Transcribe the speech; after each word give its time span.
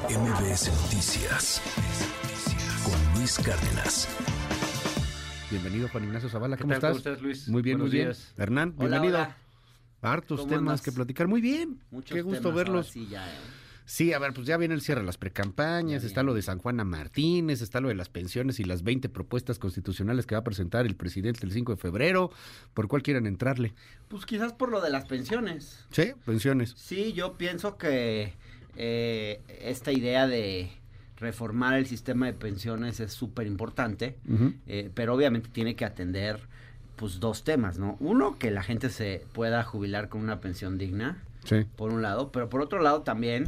MBS 0.00 0.70
Noticias 0.84 1.60
con 2.82 3.14
Luis 3.18 3.38
Cárdenas. 3.38 4.08
Bienvenido, 5.50 5.86
Juan 5.88 6.04
Ignacio 6.04 6.30
Zavala. 6.30 6.56
¿Qué 6.56 6.62
¿Cómo 6.62 6.72
tal? 6.78 6.92
estás? 6.96 7.02
¿Cómo 7.02 7.12
estás, 7.12 7.22
Luis? 7.22 7.48
Muy 7.50 7.60
bien, 7.60 7.76
Buenos 7.76 7.90
muy 7.92 7.98
bien. 7.98 8.08
días. 8.08 8.32
Hernán, 8.38 8.74
Hola, 8.78 8.88
bienvenido. 9.00 9.18
hola. 9.18 9.36
Hartos 10.00 10.40
¿Cómo 10.40 10.48
temas 10.48 10.60
andas? 10.62 10.82
que 10.82 10.92
platicar. 10.92 11.28
Muy 11.28 11.42
bien. 11.42 11.78
Muchos 11.90 12.14
Qué 12.14 12.22
gusto 12.22 12.40
temas 12.40 12.54
verlos. 12.56 12.86
ahora 12.86 12.92
sí 12.92 13.06
ya, 13.10 13.28
¿eh? 13.28 13.36
Sí, 13.84 14.14
a 14.14 14.18
ver, 14.18 14.32
pues 14.32 14.46
ya 14.46 14.56
viene 14.56 14.72
el 14.74 14.80
cierre 14.80 15.00
de 15.02 15.06
las 15.06 15.18
precampañas, 15.18 16.04
está 16.04 16.22
lo 16.22 16.32
de 16.32 16.40
San 16.40 16.58
Juana 16.58 16.84
Martínez, 16.84 17.60
está 17.60 17.80
lo 17.82 17.88
de 17.88 17.94
las 17.94 18.08
pensiones 18.08 18.60
y 18.60 18.64
las 18.64 18.84
20 18.84 19.10
propuestas 19.10 19.58
constitucionales 19.58 20.24
que 20.24 20.34
va 20.34 20.40
a 20.40 20.44
presentar 20.44 20.86
el 20.86 20.96
presidente 20.96 21.44
el 21.44 21.52
5 21.52 21.72
de 21.72 21.76
febrero. 21.76 22.30
¿Por 22.72 22.88
cuál 22.88 23.02
quieren 23.02 23.26
entrarle? 23.26 23.74
Pues 24.08 24.24
quizás 24.24 24.54
por 24.54 24.70
lo 24.70 24.80
de 24.80 24.88
las 24.88 25.04
pensiones. 25.04 25.84
Sí, 25.90 26.12
pensiones. 26.24 26.72
Sí, 26.78 27.12
yo 27.12 27.36
pienso 27.36 27.76
que 27.76 28.32
eh, 28.76 29.40
esta 29.60 29.92
idea 29.92 30.26
de 30.26 30.70
reformar 31.18 31.74
el 31.74 31.86
sistema 31.86 32.26
de 32.26 32.32
pensiones 32.32 32.98
es 33.00 33.12
súper 33.12 33.46
importante, 33.46 34.16
eh, 34.66 34.90
pero 34.94 35.14
obviamente 35.14 35.48
tiene 35.52 35.76
que 35.76 35.84
atender 35.84 36.40
pues 36.96 37.20
dos 37.20 37.44
temas, 37.44 37.78
¿no? 37.78 37.96
Uno, 38.00 38.38
que 38.38 38.50
la 38.50 38.62
gente 38.62 38.88
se 38.90 39.24
pueda 39.32 39.62
jubilar 39.64 40.08
con 40.08 40.20
una 40.20 40.40
pensión 40.40 40.78
digna, 40.78 41.18
Sí. 41.44 41.64
por 41.76 41.92
un 41.92 42.02
lado, 42.02 42.30
pero 42.32 42.48
por 42.48 42.60
otro 42.60 42.80
lado 42.82 43.02
también 43.02 43.46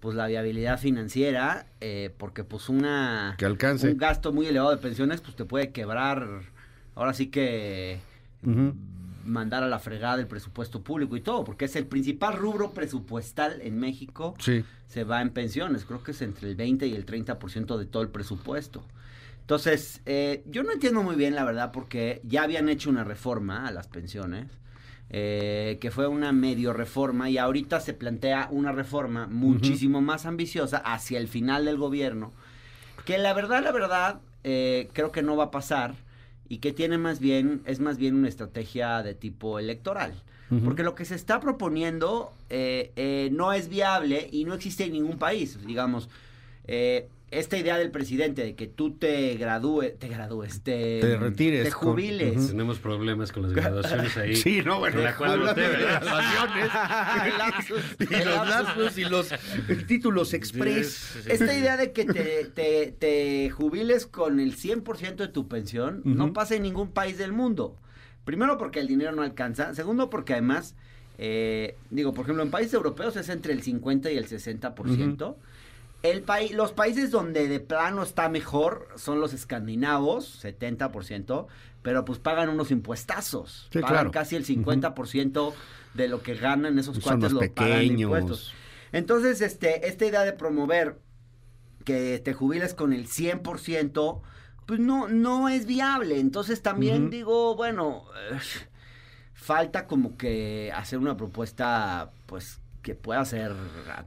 pues 0.00 0.16
la 0.16 0.26
viabilidad 0.26 0.78
financiera, 0.80 1.66
eh, 1.80 2.10
porque 2.16 2.42
pues 2.42 2.68
una 2.68 3.34
Que 3.38 3.44
alcance. 3.44 3.90
un 3.90 3.98
gasto 3.98 4.32
muy 4.32 4.46
elevado 4.46 4.70
de 4.70 4.78
pensiones 4.78 5.20
pues 5.20 5.36
te 5.36 5.44
puede 5.44 5.70
quebrar, 5.70 6.26
ahora 6.94 7.12
sí 7.12 7.26
que. 7.26 7.98
Mandar 9.30 9.62
a 9.62 9.68
la 9.68 9.78
fregada 9.78 10.20
el 10.20 10.26
presupuesto 10.26 10.82
público 10.82 11.16
y 11.16 11.20
todo, 11.20 11.44
porque 11.44 11.64
es 11.66 11.76
el 11.76 11.86
principal 11.86 12.36
rubro 12.36 12.72
presupuestal 12.72 13.60
en 13.62 13.78
México, 13.78 14.34
Sí. 14.38 14.64
se 14.86 15.04
va 15.04 15.22
en 15.22 15.30
pensiones, 15.30 15.84
creo 15.84 16.02
que 16.02 16.10
es 16.10 16.20
entre 16.22 16.48
el 16.48 16.56
20 16.56 16.86
y 16.86 16.94
el 16.94 17.06
30% 17.06 17.78
de 17.78 17.86
todo 17.86 18.02
el 18.02 18.08
presupuesto. 18.08 18.84
Entonces, 19.40 20.00
eh, 20.06 20.42
yo 20.46 20.62
no 20.62 20.72
entiendo 20.72 21.02
muy 21.02 21.16
bien, 21.16 21.34
la 21.34 21.44
verdad, 21.44 21.72
porque 21.72 22.20
ya 22.24 22.42
habían 22.42 22.68
hecho 22.68 22.90
una 22.90 23.02
reforma 23.04 23.66
a 23.66 23.72
las 23.72 23.88
pensiones, 23.88 24.46
eh, 25.12 25.78
que 25.80 25.90
fue 25.90 26.06
una 26.06 26.30
medio 26.32 26.72
reforma, 26.72 27.28
y 27.30 27.38
ahorita 27.38 27.80
se 27.80 27.94
plantea 27.94 28.48
una 28.52 28.70
reforma 28.70 29.26
muchísimo 29.26 30.00
más 30.00 30.24
ambiciosa 30.26 30.78
hacia 30.78 31.18
el 31.18 31.26
final 31.26 31.64
del 31.64 31.78
gobierno, 31.78 32.32
que 33.04 33.18
la 33.18 33.32
verdad, 33.32 33.62
la 33.64 33.72
verdad, 33.72 34.20
eh, 34.44 34.88
creo 34.92 35.10
que 35.10 35.22
no 35.22 35.36
va 35.36 35.44
a 35.44 35.50
pasar, 35.50 35.94
y 36.50 36.58
que 36.58 36.72
tiene 36.72 36.98
más 36.98 37.20
bien, 37.20 37.62
es 37.64 37.78
más 37.78 37.96
bien 37.96 38.16
una 38.16 38.28
estrategia 38.28 39.04
de 39.04 39.14
tipo 39.14 39.58
electoral. 39.58 40.12
Porque 40.64 40.82
lo 40.82 40.96
que 40.96 41.04
se 41.04 41.14
está 41.14 41.38
proponiendo 41.38 42.32
eh, 42.48 42.90
eh, 42.96 43.28
no 43.30 43.52
es 43.52 43.68
viable 43.68 44.28
y 44.32 44.44
no 44.44 44.54
existe 44.54 44.82
en 44.82 44.94
ningún 44.94 45.16
país. 45.16 45.64
Digamos, 45.64 46.08
eh, 46.66 47.06
esta 47.30 47.56
idea 47.56 47.78
del 47.78 47.90
presidente 47.92 48.42
de 48.42 48.54
que 48.56 48.66
tú 48.66 48.96
te 48.96 49.34
gradúes, 49.36 49.98
te 49.98 50.08
gradúes, 50.08 50.62
te, 50.62 51.00
Te 51.00 51.16
retires 51.16 51.64
te 51.64 51.70
con- 51.72 51.92
jubiles. 51.92 52.48
Tenemos 52.48 52.78
problemas 52.78 53.30
con 53.30 53.44
las 53.44 53.52
graduaciones 53.52 54.16
ahí. 54.16 54.34
Sí, 54.34 54.62
no, 54.64 54.80
bueno, 54.80 54.98
En 54.98 55.04
la 55.04 55.50
usted, 55.50 55.70
de 55.78 55.84
graduaciones. 55.84 56.70
Y 58.10 58.24
los 58.24 58.48
lapsus. 58.48 58.98
y 58.98 59.04
los 59.04 59.28
títulos 59.86 60.34
express. 60.34 60.88
Sí, 60.92 61.18
sí, 61.18 61.22
sí. 61.24 61.30
Esta 61.32 61.56
idea 61.56 61.76
de 61.76 61.92
que 61.92 62.04
te, 62.04 62.44
te, 62.46 62.92
te 62.98 63.50
jubiles 63.50 64.06
con 64.06 64.40
el 64.40 64.56
100% 64.56 65.16
de 65.16 65.28
tu 65.28 65.46
pensión 65.48 66.02
no 66.04 66.32
pasa 66.32 66.54
en 66.56 66.62
ningún 66.62 66.90
país 66.92 67.16
del 67.18 67.32
mundo. 67.32 67.76
Primero 68.24 68.58
porque 68.58 68.80
el 68.80 68.86
dinero 68.88 69.12
no 69.12 69.22
alcanza. 69.22 69.74
Segundo 69.74 70.10
porque 70.10 70.32
además, 70.34 70.74
eh, 71.18 71.76
digo, 71.90 72.12
por 72.12 72.24
ejemplo, 72.24 72.42
en 72.42 72.50
países 72.50 72.74
europeos 72.74 73.16
es 73.16 73.28
entre 73.28 73.52
el 73.52 73.62
50 73.62 74.10
y 74.10 74.16
el 74.16 74.26
60%. 74.28 75.36
El 76.02 76.22
país, 76.22 76.52
los 76.52 76.72
países 76.72 77.10
donde 77.10 77.46
de 77.48 77.60
plano 77.60 78.02
está 78.02 78.28
mejor 78.28 78.88
son 78.96 79.20
los 79.20 79.34
escandinavos, 79.34 80.42
70%, 80.42 81.46
pero 81.82 82.04
pues 82.04 82.18
pagan 82.18 82.48
unos 82.48 82.70
impuestazos. 82.70 83.68
Sí, 83.70 83.80
pagan 83.80 83.88
claro. 83.94 84.10
casi 84.10 84.36
el 84.36 84.46
50% 84.46 85.52
de 85.94 86.08
lo 86.08 86.22
que 86.22 86.34
ganan 86.34 86.78
esos 86.78 86.96
Son 86.96 87.02
cuates 87.02 87.32
los 87.32 87.42
lo 87.42 87.54
pagan 87.54 87.72
pequeños. 87.72 88.00
impuestos. 88.00 88.54
Entonces, 88.92 89.40
este, 89.40 89.88
esta 89.88 90.06
idea 90.06 90.22
de 90.22 90.32
promover 90.32 90.98
que 91.84 92.18
te 92.18 92.32
jubiles 92.32 92.74
con 92.74 92.92
el 92.92 93.06
100%, 93.06 94.20
pues 94.66 94.80
no, 94.80 95.08
no 95.08 95.48
es 95.48 95.66
viable. 95.66 96.20
Entonces 96.20 96.62
también 96.62 97.10
digo, 97.10 97.56
bueno, 97.56 98.04
eh, 98.30 98.38
falta 99.34 99.86
como 99.86 100.16
que 100.16 100.72
hacer 100.74 100.98
una 100.98 101.16
propuesta, 101.16 102.12
pues, 102.26 102.60
que 102.82 102.94
pueda 102.94 103.24
ser 103.24 103.52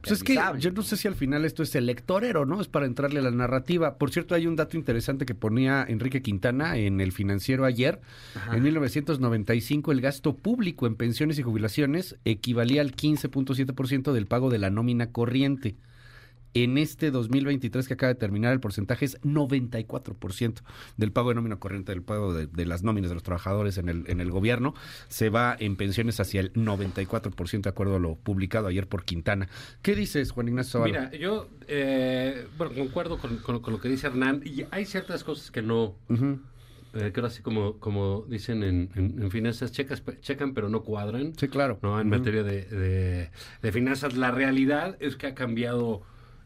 Pues 0.02 0.12
es 0.12 0.24
que 0.24 0.38
yo 0.58 0.70
no 0.72 0.82
sé 0.82 0.96
si 0.96 1.08
al 1.08 1.14
final 1.14 1.44
esto 1.44 1.62
es 1.62 1.74
electorero, 1.74 2.44
¿no? 2.44 2.60
Es 2.60 2.68
para 2.68 2.86
entrarle 2.86 3.20
a 3.20 3.22
la 3.22 3.30
narrativa. 3.30 3.96
Por 3.96 4.10
cierto, 4.10 4.34
hay 4.34 4.46
un 4.46 4.56
dato 4.56 4.76
interesante 4.76 5.26
que 5.26 5.34
ponía 5.34 5.84
Enrique 5.88 6.22
Quintana 6.22 6.76
en 6.76 7.00
el 7.00 7.12
financiero 7.12 7.64
ayer. 7.64 8.00
Ajá. 8.34 8.56
En 8.56 8.62
1995 8.62 9.92
el 9.92 10.00
gasto 10.00 10.36
público 10.36 10.86
en 10.86 10.96
pensiones 10.96 11.38
y 11.38 11.42
jubilaciones 11.42 12.16
equivalía 12.24 12.80
al 12.80 12.94
15.7% 12.94 14.12
del 14.12 14.26
pago 14.26 14.50
de 14.50 14.58
la 14.58 14.70
nómina 14.70 15.12
corriente. 15.12 15.76
En 16.54 16.78
este 16.78 17.10
2023 17.10 17.86
que 17.88 17.94
acaba 17.94 18.12
de 18.12 18.18
terminar, 18.18 18.52
el 18.52 18.60
porcentaje 18.60 19.04
es 19.04 19.20
94% 19.22 20.62
del 20.96 21.12
pago 21.12 21.30
de 21.30 21.34
nómina 21.34 21.56
corriente, 21.56 21.92
del 21.92 22.02
pago 22.02 22.32
de, 22.32 22.46
de 22.46 22.64
las 22.66 22.82
nóminas 22.82 23.10
de 23.10 23.14
los 23.14 23.22
trabajadores 23.22 23.76
en 23.78 23.88
el, 23.88 24.04
en 24.06 24.20
el 24.20 24.30
gobierno. 24.30 24.74
Se 25.08 25.30
va 25.30 25.56
en 25.58 25.76
pensiones 25.76 26.20
hacia 26.20 26.40
el 26.40 26.52
94%, 26.52 27.60
de 27.62 27.68
acuerdo 27.70 27.96
a 27.96 27.98
lo 27.98 28.14
publicado 28.16 28.68
ayer 28.68 28.86
por 28.88 29.04
Quintana. 29.04 29.48
¿Qué 29.82 29.94
dices, 29.94 30.30
Juan 30.30 30.48
Ignacio 30.48 30.72
Zavala? 30.80 31.08
Mira, 31.10 31.12
yo 31.20 31.48
eh, 31.66 32.46
bueno, 32.56 32.74
concuerdo 32.74 33.18
con, 33.18 33.36
con- 33.38 33.60
con 33.60 33.72
lo 33.72 33.80
que 33.80 33.88
dice 33.88 34.06
Hernán. 34.06 34.42
Y 34.44 34.64
hay 34.70 34.84
ciertas 34.84 35.24
cosas 35.24 35.50
que 35.50 35.60
no, 35.62 35.96
Ujú. 36.08 36.38
eh, 36.94 37.10
que 37.12 37.20
ahora 37.20 37.30
sí 37.30 37.42
como, 37.42 37.78
como 37.80 38.24
dicen 38.28 38.62
en, 38.62 38.90
en- 38.94 39.20
en 39.22 39.30
finanzas, 39.30 39.72
checas, 39.72 40.02
checan 40.20 40.54
pero 40.54 40.68
no 40.68 40.82
cuadran. 40.82 41.32
Sí, 41.36 41.48
claro. 41.48 41.78
¿no? 41.82 42.00
En 42.00 42.08
materia 42.08 42.42
de, 42.44 42.64
de- 42.66 43.30
de 43.60 43.72
finanzas. 43.72 44.16
La 44.16 44.30
realidad 44.30 44.96
es 45.00 45.16
que 45.16 45.26
ha 45.26 45.34
cambiado 45.34 46.02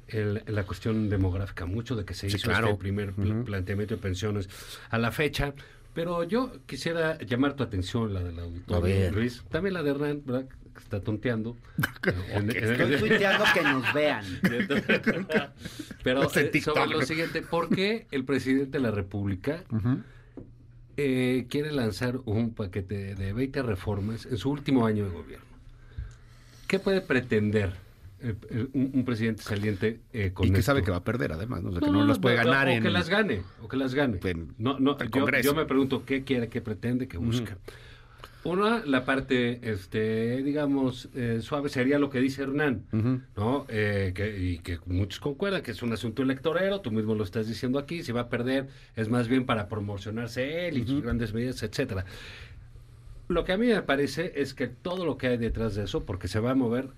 el- 0.09 0.43
la 0.47 0.65
cuestión 0.65 1.09
demográfica 1.09 1.67
mucho 1.67 1.97
de 1.97 2.05
que 2.05 2.15
se 2.15 2.29
Sí, 2.31 2.37
hizo 2.37 2.49
claro. 2.49 2.69
este 2.69 2.79
primer 2.81 3.13
pl- 3.13 3.45
planteamiento 3.45 3.95
de 3.97 4.01
pensiones 4.01 4.49
a 4.91 4.99
la 4.99 5.11
fecha. 5.13 5.53
Pero 5.95 6.23
yo 6.23 6.53
quisiera 6.67 7.19
llamar 7.19 7.55
tu 7.55 7.63
atención, 7.65 8.13
la 8.15 8.23
del 8.23 8.39
auditorio. 8.39 9.11
Luis. 9.11 9.43
También 9.51 9.75
la 9.75 9.83
de 9.83 9.91
Hernán, 9.91 10.23
¿verdad? 10.25 10.47
Que 10.75 10.79
está 10.85 11.01
tonteando. 11.01 11.57
En- 12.33 12.51
en- 12.51 12.57
Estoy 12.57 12.99
tuiteando 12.99 13.45
que 13.53 13.63
nos 13.63 13.93
vean. 13.95 14.25
Pero 16.05 16.23
eh, 16.35 16.61
sobre 16.61 16.87
lo 16.87 17.03
siguiente, 17.03 17.43
¿por 17.43 17.69
qué 17.75 18.07
el 18.13 18.25
presidente 18.25 18.79
de 18.79 18.81
la 18.81 18.91
República 18.93 19.65
eh, 20.97 21.47
quiere 21.49 21.73
lanzar 21.73 22.19
un 22.27 22.55
paquete 22.55 23.15
de 23.15 23.33
20 23.33 23.63
reformas 23.63 24.27
en 24.27 24.37
su 24.37 24.51
último 24.51 24.87
año 24.87 25.05
de 25.07 25.11
gobierno? 25.11 25.47
¿Qué 26.69 26.79
puede 26.79 27.01
pretender 27.01 27.73
el- 28.21 28.37
el- 28.51 28.71
un, 28.73 28.91
un 28.95 29.05
presidente 29.05 29.43
saliente 29.43 30.01
eh, 30.13 30.33
con 30.33 30.47
Y 30.47 30.51
que 30.51 30.59
esto? 30.59 30.67
sabe 30.73 30.83
que 30.83 30.91
va 30.91 30.99
a 30.99 31.05
perder, 31.05 31.33
además, 31.33 31.63
¿no? 31.63 31.71
O 31.71 31.73
sea, 31.73 31.81
que 31.81 31.91
no, 31.91 32.05
las 32.05 32.19
puede 32.19 32.37
ganar 32.37 32.67
o 32.69 32.71
en... 32.71 32.83
que 32.83 32.91
las 32.91 33.09
gane, 33.09 33.43
o 33.63 33.69
que 33.69 33.77
las 33.77 33.95
gane. 33.95 34.19
en 34.25 34.55
no, 34.59 34.79
no, 34.79 34.93
el 34.99 35.07
yo, 35.07 35.11
Congreso. 35.11 35.51
yo 35.51 35.55
me 35.55 35.65
pregunto 35.67 36.05
qué 36.05 36.25
quiere, 36.25 36.49
qué 36.49 36.61
pretende, 36.61 37.07
qué 37.09 37.17
busca. 37.19 37.59
Una, 38.45 38.85
la 38.87 39.05
parte, 39.05 39.61
este, 39.71 40.43
digamos, 40.43 41.09
eh, 41.15 41.41
suave 41.43 41.69
sería 41.69 41.99
lo 41.99 42.09
que 42.09 42.21
dice 42.21 42.43
Hernán. 42.45 42.85
¿no? 43.37 43.67
Eh, 43.69 44.13
que, 44.15 44.39
y 44.41 44.59
que 44.61 44.79
muchos 44.87 45.21
concuerdan 45.21 45.61
que 45.63 45.73
es 45.73 45.83
un 45.83 45.93
asunto 45.93 46.23
electorero, 46.23 46.81
tú 46.81 46.91
mismo 46.91 47.15
lo 47.15 47.25
estás 47.25 47.47
diciendo 47.49 47.79
aquí, 47.79 48.03
si 48.05 48.13
va 48.13 48.23
a 48.23 48.29
perder 48.29 48.69
es 48.97 49.09
más 49.09 49.29
bien 49.29 49.45
para 49.45 49.69
promocionarse 49.69 50.69
él 50.69 50.79
y 50.79 50.87
sus 50.87 51.03
grandes 51.03 51.35
medidas, 51.35 51.63
etcétera. 51.63 52.05
Lo 53.27 53.45
que 53.45 53.53
a 53.53 53.59
mí 53.59 53.67
me 53.67 53.83
parece 53.83 54.33
es 54.37 54.55
que 54.55 54.69
todo 54.69 55.05
lo 55.05 55.19
que 55.19 55.27
hay 55.27 55.37
detrás 55.37 55.75
de 55.75 55.85
eso, 55.85 56.05
porque 56.07 56.29
se 56.29 56.41
va 56.41 56.53
a 56.53 56.55
mover 56.55 56.89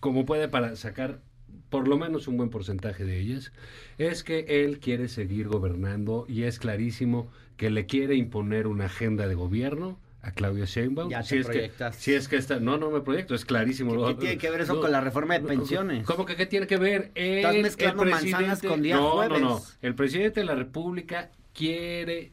como 0.00 0.24
puede 0.26 0.48
para 0.48 0.74
sacar 0.76 1.20
por 1.68 1.86
lo 1.86 1.96
menos 1.96 2.26
un 2.26 2.36
buen 2.36 2.50
porcentaje 2.50 3.04
de 3.04 3.20
ellas, 3.20 3.52
es 3.98 4.24
que 4.24 4.64
él 4.64 4.80
quiere 4.80 5.08
seguir 5.08 5.46
gobernando 5.48 6.24
y 6.28 6.42
es 6.42 6.58
clarísimo 6.58 7.30
que 7.56 7.70
le 7.70 7.86
quiere 7.86 8.16
imponer 8.16 8.66
una 8.66 8.86
agenda 8.86 9.28
de 9.28 9.34
gobierno 9.36 9.98
a 10.22 10.32
Claudia 10.32 10.64
Sheinbaum. 10.64 11.10
Ya 11.10 11.22
si 11.22 11.36
te 11.36 11.40
es 11.40 11.46
que, 11.46 11.52
proyectas. 11.52 11.96
si 11.96 12.12
es 12.14 12.28
que 12.28 12.36
está, 12.36 12.58
no, 12.60 12.76
no 12.76 12.90
me 12.90 13.00
proyecto, 13.02 13.34
es 13.34 13.44
clarísimo. 13.44 14.06
¿Qué- 14.08 14.14
tiene 14.14 14.38
que 14.38 14.50
ver 14.50 14.62
eso 14.62 14.80
con 14.80 14.90
la 14.90 15.00
reforma 15.00 15.38
de 15.38 15.46
pensiones? 15.46 16.04
¿Cómo 16.06 16.24
que 16.26 16.34
qué 16.36 16.46
tiene 16.46 16.66
que 16.66 16.76
ver? 16.76 17.12
Estás 17.14 17.54
El- 17.54 17.62
mezclando 17.62 18.02
el 18.02 18.10
manzanas 18.10 18.60
con 18.62 18.82
día 18.82 18.96
no, 18.96 19.10
jueves. 19.12 19.40
No, 19.40 19.48
no, 19.50 19.62
El 19.82 19.94
presidente 19.94 20.40
de 20.40 20.46
la 20.46 20.54
República 20.56 21.30
quiere 21.54 22.32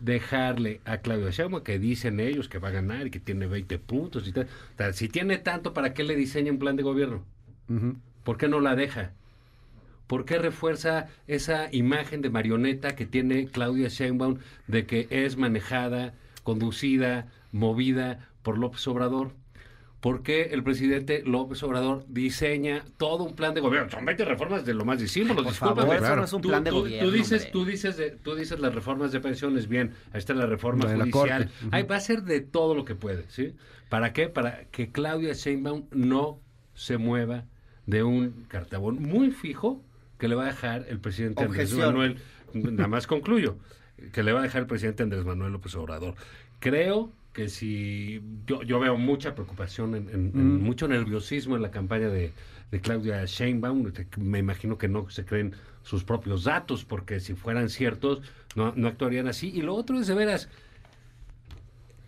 dejarle 0.00 0.80
a 0.84 0.98
Claudia 0.98 1.30
Sheinbaum 1.30 1.62
que 1.62 1.78
dicen 1.78 2.20
ellos 2.20 2.48
que 2.48 2.58
va 2.58 2.68
a 2.68 2.72
ganar 2.72 3.06
y 3.06 3.10
que 3.10 3.20
tiene 3.20 3.46
20 3.46 3.78
puntos 3.78 4.28
y 4.28 4.32
tal. 4.32 4.44
O 4.44 4.76
sea, 4.76 4.92
si 4.92 5.08
tiene 5.08 5.38
tanto, 5.38 5.72
¿para 5.72 5.94
qué 5.94 6.04
le 6.04 6.16
diseña 6.16 6.52
un 6.52 6.58
plan 6.58 6.76
de 6.76 6.82
gobierno? 6.82 7.24
¿Por 8.24 8.36
qué 8.36 8.48
no 8.48 8.60
la 8.60 8.76
deja? 8.76 9.12
¿Por 10.06 10.26
qué 10.26 10.38
refuerza 10.38 11.08
esa 11.26 11.68
imagen 11.72 12.20
de 12.20 12.30
marioneta 12.30 12.94
que 12.94 13.06
tiene 13.06 13.46
Claudia 13.46 13.88
Sheinbaum 13.88 14.38
de 14.66 14.86
que 14.86 15.06
es 15.10 15.36
manejada, 15.36 16.14
conducida, 16.42 17.28
movida 17.52 18.28
por 18.42 18.58
López 18.58 18.86
Obrador? 18.86 19.32
¿Por 20.04 20.22
qué 20.22 20.42
el 20.52 20.62
presidente 20.62 21.22
López 21.24 21.62
Obrador 21.62 22.04
diseña 22.08 22.84
todo 22.98 23.24
un 23.24 23.34
plan 23.34 23.54
de 23.54 23.62
gobierno? 23.62 23.88
Son 23.90 24.04
20 24.04 24.22
reformas 24.26 24.66
de 24.66 24.74
lo 24.74 24.84
más 24.84 24.98
disímbolos, 25.00 25.44
Por 25.44 25.52
discúlpame. 25.54 25.96
claro. 25.96 26.16
no 26.16 26.24
es 26.24 26.32
un 26.34 26.42
Tú- 26.42 26.48
plan 26.50 26.62
de 26.62 26.68
tú- 26.68 26.80
gobierno. 26.80 27.08
Tú 27.08 27.14
dices, 27.16 27.50
tú 27.50 27.64
dices, 27.64 27.96
de- 27.96 28.10
tú 28.10 28.34
dices 28.34 28.60
las 28.60 28.74
reformas 28.74 29.12
de 29.12 29.20
pensiones, 29.20 29.66
bien, 29.66 29.94
ahí 30.12 30.18
está 30.18 30.34
la 30.34 30.44
reforma 30.44 30.84
la 30.92 31.06
judicial. 31.06 31.48
Ahí 31.70 31.84
va 31.84 31.96
a 31.96 32.00
ser 32.00 32.22
de 32.24 32.42
todo 32.42 32.74
lo 32.74 32.84
que 32.84 32.94
puede, 32.94 33.24
¿sí? 33.28 33.54
¿Para 33.88 34.12
qué? 34.12 34.28
Para 34.28 34.64
que 34.66 34.92
Claudia 34.92 35.32
Sheinbaum 35.32 35.86
no 35.92 36.38
se 36.74 36.98
mueva 36.98 37.46
de 37.86 38.02
un 38.02 38.44
cartabón 38.48 39.00
muy 39.00 39.30
fijo 39.30 39.82
que 40.18 40.28
le 40.28 40.34
va 40.34 40.42
a 40.42 40.46
dejar 40.48 40.84
el 40.90 41.00
presidente 41.00 41.44
Andrés. 41.44 41.72
Manuel. 41.72 42.18
Nada 42.52 42.88
más 42.88 43.06
concluyo, 43.06 43.56
que 44.12 44.22
le 44.22 44.32
va 44.34 44.40
a 44.40 44.42
dejar 44.42 44.60
el 44.60 44.66
presidente 44.68 45.02
Andrés 45.02 45.24
Manuel 45.24 45.52
López 45.52 45.74
Obrador. 45.76 46.14
Creo 46.60 47.10
que 47.34 47.48
si 47.50 48.22
yo, 48.46 48.62
yo 48.62 48.80
veo 48.80 48.96
mucha 48.96 49.34
preocupación, 49.34 49.94
en, 49.96 50.08
en- 50.08 50.32
en 50.34 50.62
mucho 50.62 50.88
nerviosismo 50.88 51.56
en 51.56 51.62
la 51.62 51.70
campaña 51.70 52.08
de, 52.08 52.32
de 52.70 52.80
Claudia 52.80 53.24
Sheinbaum, 53.26 53.92
me 54.18 54.38
imagino 54.38 54.78
que 54.78 54.88
no 54.88 55.10
se 55.10 55.24
creen 55.26 55.52
sus 55.82 56.04
propios 56.04 56.44
datos, 56.44 56.84
porque 56.84 57.20
si 57.20 57.34
fueran 57.34 57.68
ciertos, 57.68 58.22
no, 58.56 58.72
no 58.76 58.88
actuarían 58.88 59.26
así. 59.28 59.50
Y 59.54 59.60
lo 59.62 59.74
otro 59.74 59.98
es 60.00 60.06
de 60.06 60.14
veras, 60.14 60.48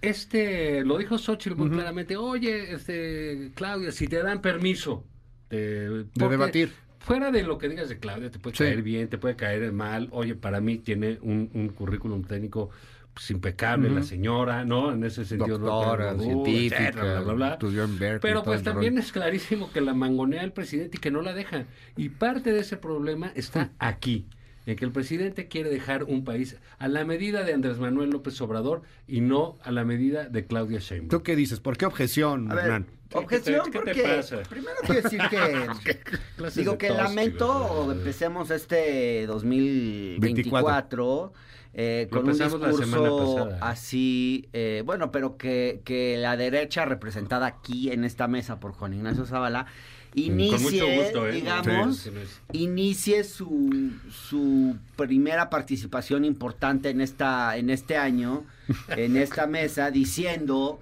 este, 0.03 0.85
lo 0.85 0.99
dijo 0.99 1.19
Xochitl 1.19 1.57
muy 1.57 1.71
claramente, 1.71 2.17
oye, 2.17 2.73
este, 2.73 3.51
Claudia, 3.55 3.91
si 3.93 4.07
te 4.09 4.23
dan 4.23 4.41
permiso 4.41 5.05
de, 5.51 6.05
debatir. 6.15 6.73
Fuera 7.01 7.31
de 7.31 7.43
lo 7.45 7.57
que 7.59 7.69
digas 7.69 7.89
de 7.89 7.99
Claudia, 7.99 8.31
te 8.31 8.39
puede 8.39 8.57
Sí. 8.57 8.65
caer 8.65 8.83
bien, 8.83 9.09
te 9.09 9.19
puede 9.19 9.37
caer 9.37 9.73
mal. 9.73 10.09
Oye, 10.11 10.35
para 10.35 10.61
mí 10.61 10.79
tiene 10.79 11.19
un, 11.23 11.51
un 11.55 11.69
currículum 11.69 12.23
técnico 12.25 12.71
pues, 13.17 13.31
impecable 13.31 13.89
la 13.89 14.03
señora, 14.03 14.67
¿no? 14.67 14.93
En 14.93 15.03
ese 15.03 15.25
sentido. 15.25 15.59
no 15.59 15.65
Doctora, 15.67 16.13
duda, 16.13 16.23
científica, 16.25 16.77
etcétera, 16.83 17.05
bla, 17.05 17.21
bla, 17.23 17.33
bla. 17.33 17.53
estudió 17.55 17.85
en 17.85 17.99
Berkeley, 17.99 18.21
Pero 18.21 18.43
pues 18.45 18.63
también 18.63 18.93
rollo. 18.93 19.07
es 19.07 19.11
clarísimo 19.13 19.73
que 19.73 19.81
la 19.81 19.95
mangonea 19.95 20.43
el 20.45 20.53
presidente 20.53 20.99
y 20.99 21.01
que 21.01 21.11
no 21.11 21.23
la 21.23 21.33
deja. 21.33 21.65
Y 21.97 22.11
parte 22.11 22.53
de 22.53 22.61
ese 22.61 22.77
problema 22.77 23.33
está 23.35 23.73
aquí, 23.79 24.27
en 24.67 24.77
que 24.77 24.85
el 24.85 24.93
presidente 24.93 25.49
quiere 25.49 25.71
dejar 25.71 26.05
un 26.05 26.25
país 26.25 26.59
a 26.79 26.89
la 26.89 27.07
medida 27.07 27.43
de 27.43 27.55
Andrés 27.55 27.79
Manuel 27.79 28.11
López 28.11 28.39
Obrador 28.43 28.83
y 29.09 29.23
no 29.23 29.57
a 29.63 29.71
la 29.71 29.87
medida 29.87 30.29
de 30.29 30.45
Claudia 30.45 30.81
Sheinbaum. 30.81 31.09
¿Tú 31.09 31.23
qué 31.23 31.37
dices? 31.37 31.59
¿Por 31.61 31.79
qué 31.79 31.87
objeción, 31.87 32.49
ver, 32.49 32.59
Hernán? 32.59 32.87
objeción 33.15 33.71
¿Qué 33.71 33.79
te- 33.79 33.79
qué 33.79 33.95
te 33.95 34.03
porque 34.03 34.17
pasa? 34.17 34.43
primero 34.51 34.75
quiero 34.85 35.01
decir 35.03 35.21
que 35.31 36.51
digo 36.61 36.77
que 36.77 36.91
lamento 36.91 37.83
tío. 37.87 37.93
empecemos 37.93 38.51
este 38.51 39.27
2024 39.27 41.33
eh, 41.79 42.09
con 42.11 42.27
un 42.27 42.33
discurso 42.39 43.51
así 43.61 44.49
eh, 44.55 44.83
bueno 44.87 45.13
pero 45.13 45.37
que, 45.37 45.83
que 45.85 46.17
la 46.17 46.35
derecha 46.39 46.87
representada 46.87 47.45
aquí 47.45 47.93
en 47.93 48.05
esta 48.05 48.29
mesa 48.29 48.59
por 48.59 48.73
Juan 48.73 48.95
Ignacio 48.95 49.27
Zavala 49.27 49.67
inicie 50.15 50.59
mucho 50.59 51.03
gusto, 51.03 51.29
¿eh? 51.29 51.33
digamos 51.33 51.99
sí. 51.99 52.11
inicie 52.53 53.25
su, 53.25 53.93
su 54.11 54.79
primera 54.97 55.51
participación 55.51 56.25
importante 56.25 56.89
en 56.89 57.03
esta 57.03 57.59
en 57.59 57.69
este 57.69 57.99
año 57.99 58.47
en 58.89 59.19
esta 59.19 59.47
mesa 59.47 59.91
diciendo 59.91 60.81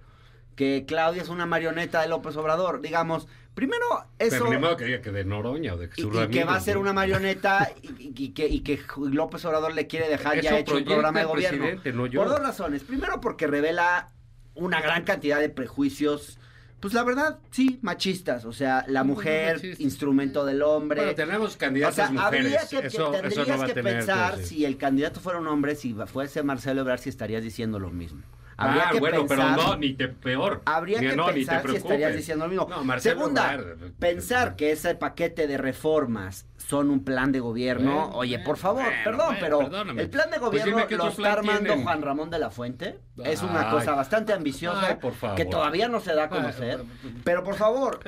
que 0.55 0.85
Claudia 0.87 1.23
es 1.23 1.29
una 1.29 1.44
marioneta 1.44 2.02
de 2.02 2.08
López 2.08 2.37
Obrador 2.37 2.81
digamos 2.81 3.26
primero 3.55 3.85
eso 4.19 4.47
Pero 4.49 4.77
que 4.77 4.85
diga 4.85 5.01
que 5.01 5.11
de 5.12 5.25
Noroña 5.25 5.75
o 5.75 5.77
de 5.79 5.87
y, 5.87 5.89
Jesús 5.91 6.12
y 6.25 6.31
que 6.31 6.45
va 6.45 6.56
a 6.56 6.61
ser 6.61 6.75
¿no? 6.75 6.81
una 6.83 6.93
marioneta 6.93 7.71
y, 7.83 8.12
y 8.25 8.29
que, 8.31 8.47
y 8.49 8.61
que 8.61 8.81
López 8.99 9.45
Obrador 9.45 9.75
le 9.75 9.87
quiere 9.87 10.09
dejar 10.09 10.41
ya 10.41 10.51
Eso 10.51 10.59
hecho 10.59 10.77
un 10.77 10.85
programa 10.85 11.21
de 11.21 11.25
gobierno 11.27 11.67
no 11.95 12.06
yo. 12.06 12.21
por 12.21 12.29
dos 12.31 12.41
razones 12.41 12.83
primero 12.83 13.21
porque 13.21 13.47
revela 13.47 14.09
una 14.55 14.81
gran 14.81 15.05
cantidad 15.05 15.41
de 15.41 15.49
prejuicios 15.51 16.39
pues 16.81 16.93
la 16.95 17.03
verdad 17.05 17.39
sí 17.51 17.79
machistas 17.83 18.45
o 18.45 18.53
sea 18.53 18.85
la 18.89 19.03
No, 19.03 19.09
no 19.09 19.15
mujer 19.15 19.61
instrumento 19.79 20.45
del 20.45 20.61
hombre 20.62 21.01
Bueno, 21.01 21.15
tenemos 21.15 21.55
o 21.55 21.59
candidatas 21.59 21.95
sea, 21.95 22.11
mujeres. 22.11 22.65
que, 22.69 22.81
que 22.81 22.87
eso, 22.89 23.12
eso 23.15 23.21
tendrías 23.23 23.49
no 23.49 23.59
va 23.59 23.65
a 23.65 23.67
que 23.69 23.75
tener. 23.75 23.97
pensar 23.99 24.37
sí. 24.39 24.45
si 24.45 24.65
el 24.65 24.77
candidato 24.77 25.21
fuera 25.21 25.39
un 25.39 25.47
hombre, 25.47 25.77
si 25.77 25.95
fuese 26.06 26.43
Marcelo 26.43 26.83
Ebrard, 26.83 27.01
si 27.01 27.09
estarías 27.09 27.43
diciendo 27.43 27.79
lo 27.79 27.91
mismo. 27.91 28.23
Habría 28.56 28.89
Ah, 28.89 28.93
que 28.93 29.01
bueno, 29.01 29.19
pensar, 29.27 29.56
pero 29.56 29.69
no, 29.69 29.77
ni 29.77 29.95
te 29.95 30.09
peor. 30.09 30.62
Habría 30.65 31.01
Ni- 31.01 31.09
que 31.09 31.17
no, 31.17 31.27
ni 31.27 31.33
te 31.33 31.35
pensar 31.39 31.56
si 31.59 31.62
preocupes. 31.62 31.85
estarías 31.93 32.17
diciendo 32.17 32.45
lo 32.47 32.51
mismo. 32.51 32.69
No, 32.85 33.01
Segunda, 33.01 33.59
pensar 33.99 34.56
que 34.56 34.71
ese 34.73 34.95
paquete 34.95 35.47
de 35.47 35.59
reformas 35.59 36.47
son 36.69 36.90
un 36.90 37.05
plan 37.05 37.31
de 37.32 37.40
gobierno. 37.40 37.93
Bueno, 37.94 38.11
Oye, 38.16 38.37
bueno, 38.37 38.44
por 38.46 38.56
favor, 38.56 38.82
bueno, 38.82 38.99
perdón, 39.05 39.26
bueno, 39.26 39.38
pero 39.40 39.58
perdóname. 39.58 40.02
el 40.02 40.11
plan 40.11 40.31
de 40.31 40.38
Pues 40.38 40.50
gobierno 40.62 40.87
qué 40.87 40.96
lo 40.96 41.08
está 41.08 41.32
armando 41.34 41.61
tienen. 41.64 41.82
Juan 41.84 42.02
Ramón 42.02 42.31
de 42.31 42.38
la 42.38 42.50
Fuente. 42.50 42.99
Es 43.22 43.43
una 43.43 43.70
cosa 43.70 43.93
bastante 43.94 44.32
ambiciosa 44.32 44.87
Ay, 44.88 44.96
por 45.00 45.12
favor. 45.14 45.37
que 45.37 45.44
todavía 45.44 45.88
no 45.88 46.00
se 46.00 46.14
da 46.14 46.25
a 46.25 46.28
conocer. 46.28 46.82
Pero 47.22 47.44
por 47.44 47.55
favor, 47.55 48.00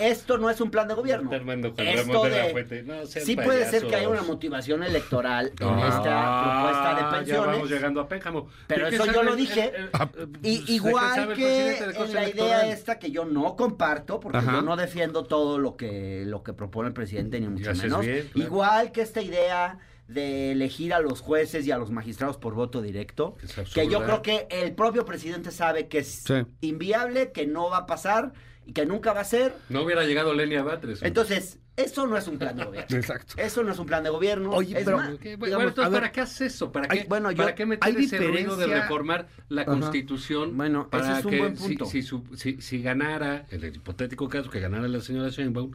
esto 0.00 0.38
no 0.38 0.48
es 0.50 0.60
un 0.60 0.70
plan 0.70 0.88
de 0.88 0.94
gobierno. 0.94 1.24
Está 1.24 1.36
armando 1.36 1.72
Juan 1.74 1.86
Esto 1.88 2.12
Ramón 2.12 2.30
de 2.30 2.36
la 2.36 2.44
de- 2.44 2.50
Fuente. 2.52 2.82
No, 2.82 3.06
Sí 3.06 3.36
puede 3.36 3.64
ser 3.70 3.86
que 3.86 3.96
haya 3.96 4.08
una 4.08 4.22
motivación 4.22 4.82
electoral 4.82 5.52
en 5.60 5.68
Ah, 5.68 5.88
esta 5.88 6.42
propuesta 6.42 6.88
de 6.88 7.26
Ya 7.26 7.36
vamos 7.40 7.54
pensiones. 7.56 7.70
llegando 7.70 8.00
a 8.00 8.08
Pénjamo. 8.08 8.48
Pero 8.66 8.84
¿De 8.84 8.90
qué 8.90 8.96
eso 8.96 9.06
yo 9.12 9.22
lo 9.22 9.36
dije. 9.36 9.72
el- 9.74 9.82
el- 9.84 9.90
Ah, 9.92 10.08
el- 10.16 10.28
Y, 10.42 10.58
¿de 10.60 10.64
qué 10.64 10.72
igual 10.72 11.34
que 11.34 11.76
en 11.78 12.14
la 12.14 12.28
idea 12.28 12.66
esta 12.70 12.98
que 12.98 13.10
yo 13.10 13.24
no 13.24 13.56
comparto, 13.56 14.20
porque 14.20 14.38
Ajá. 14.38 14.52
yo 14.52 14.62
no 14.62 14.76
defiendo 14.76 15.24
todo 15.24 15.58
lo 15.58 15.76
que, 15.76 16.24
lo 16.26 16.42
que 16.42 16.52
propone 16.52 16.88
el 16.88 16.94
presidente, 16.94 17.40
ni 17.40 17.48
mucho 17.48 17.70
haces 17.72 17.90
menos. 17.98 18.14
bien, 18.14 18.28
claro. 18.32 18.48
Igual 18.48 18.92
que 18.92 19.00
esta 19.02 19.22
idea 19.22 19.78
de 20.08 20.52
elegir 20.52 20.94
a 20.94 21.00
los 21.00 21.20
jueces 21.20 21.66
y 21.66 21.72
a 21.72 21.78
los 21.78 21.90
magistrados 21.90 22.36
por 22.36 22.54
voto 22.54 22.80
directo, 22.80 23.36
Que 23.36 23.46
es 23.62 23.72
que 23.74 23.88
yo 23.88 24.04
creo 24.04 24.22
que 24.22 24.46
el 24.50 24.72
propio 24.74 25.04
presidente 25.04 25.50
sabe 25.50 25.88
que 25.88 25.98
es 25.98 26.22
Sí. 26.24 26.34
inviable, 26.60 27.32
que 27.32 27.46
no 27.46 27.70
va 27.70 27.78
a 27.78 27.86
pasar 27.86 28.32
y 28.64 28.72
que 28.72 28.86
nunca 28.86 29.12
va 29.12 29.20
a 29.22 29.24
ser. 29.24 29.54
No 29.68 29.82
hubiera 29.82 30.04
llegado 30.04 30.32
Lenia 30.32 30.62
Batres. 30.62 31.02
Entonces, 31.02 31.58
eso 31.76 32.06
no 32.06 32.16
es 32.16 32.26
un 32.28 32.38
plan 32.38 32.56
de 32.56 32.64
gobierno. 32.66 32.96
Exacto. 32.96 33.34
Eso 33.36 33.62
no 33.64 33.72
es 33.72 33.78
un 33.80 33.86
plan 33.86 34.04
de 34.04 34.10
gobierno. 34.10 34.50
Oye, 34.52 34.78
Es 34.78 34.84
pero- 34.84 34.96
más, 34.96 35.08
¿Qué? 35.18 35.34
Bueno, 35.36 35.46
digamos, 35.46 35.66
entonces, 35.70 35.92
ver, 35.92 36.00
¿para 36.02 36.12
qué 36.12 36.20
haces 36.20 36.54
eso? 36.54 36.70
¿Para 36.72 36.86
hay- 36.88 37.00
qué, 37.02 37.06
bueno, 37.08 37.30
yo- 37.32 37.36
¿para 37.38 37.54
qué 37.56 37.66
meter 37.66 37.96
hay 37.96 38.04
ese 38.04 38.18
ruido 38.18 38.56
de 38.56 38.66
reformar 38.68 39.26
la 39.48 39.62
Ajá. 39.62 39.72
Constitución? 39.72 40.56
Bueno, 40.56 40.88
para 40.88 41.10
ese 41.10 41.18
es 41.18 41.24
un 41.24 41.30
que 41.32 41.38
buen 41.40 41.56
si- 41.56 41.68
punto. 41.68 41.86
Si, 41.86 42.02
su- 42.02 42.24
si- 42.36 42.60
si 42.60 42.80
ganara, 42.80 43.44
en 43.50 43.64
el 43.64 43.74
hipotético 43.74 44.28
caso 44.28 44.50
que 44.50 44.60
ganara 44.60 44.86
la 44.86 45.00
señora 45.00 45.28
Sheinbaum, 45.30 45.72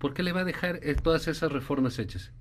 ¿por 0.00 0.12
qué 0.14 0.24
le 0.24 0.32
va 0.32 0.40
a 0.40 0.44
dejar 0.44 0.80
eh, 0.82 0.96
todas 0.96 1.28
esas 1.28 1.52
reformas 1.52 1.98
hechas? 2.00 2.32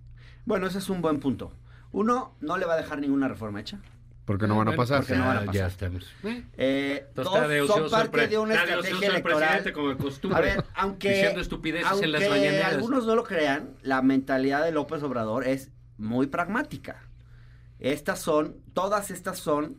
Bueno, 0.45 0.65
ese 0.65 0.79
es 0.79 0.89
un 0.89 1.01
buen 1.03 1.19
punto. 1.19 1.53
Uno, 1.91 2.33
no 2.41 2.57
le 2.57 2.65
va 2.65 2.73
a 2.73 2.77
dejar 2.77 3.00
ninguna 3.00 3.27
reforma 3.27 3.61
hecha. 3.61 3.79
Porque 4.25 4.47
no 4.47 4.57
van 4.57 4.67
a 4.67 4.71
Bueno, 4.71 4.81
pasar. 4.83 5.00
porque 5.00 5.15
no 5.15 5.25
van 5.25 5.38
a 5.38 5.39
ya- 5.41 5.45
pasar. 5.47 5.56
Ya 5.56 5.67
estamos. 5.67 6.03
Eh, 6.23 6.44
Eh, 6.57 7.06
dos, 7.15 7.47
de 7.50 7.65
son 7.67 7.89
parte 7.89 8.27
de 8.27 8.38
una 8.38 8.53
estrategia 8.56 8.97
el 8.97 9.03
electoral. 9.13 9.39
presidente 9.39 9.73
como 9.73 9.89
de 9.89 9.97
costumbre. 9.97 10.38
A 10.38 10.41
ver, 10.41 10.65
aunque, 10.75 11.09
Diciendo 11.09 11.41
estupideces 11.41 12.01
en 12.01 12.11
las 12.11 12.29
mañaneras. 12.29 12.73
algunos 12.73 13.06
no 13.07 13.15
lo 13.15 13.23
crean, 13.23 13.71
la 13.81 14.01
mentalidad 14.03 14.63
de 14.63 14.71
López 14.71 15.01
Obrador 15.03 15.47
es 15.47 15.71
muy 15.97 16.28
pragmática. 16.28 17.01
Estas 17.80 18.19
son, 18.19 18.56
todas 18.73 19.09
estas 19.09 19.39
son, 19.39 19.78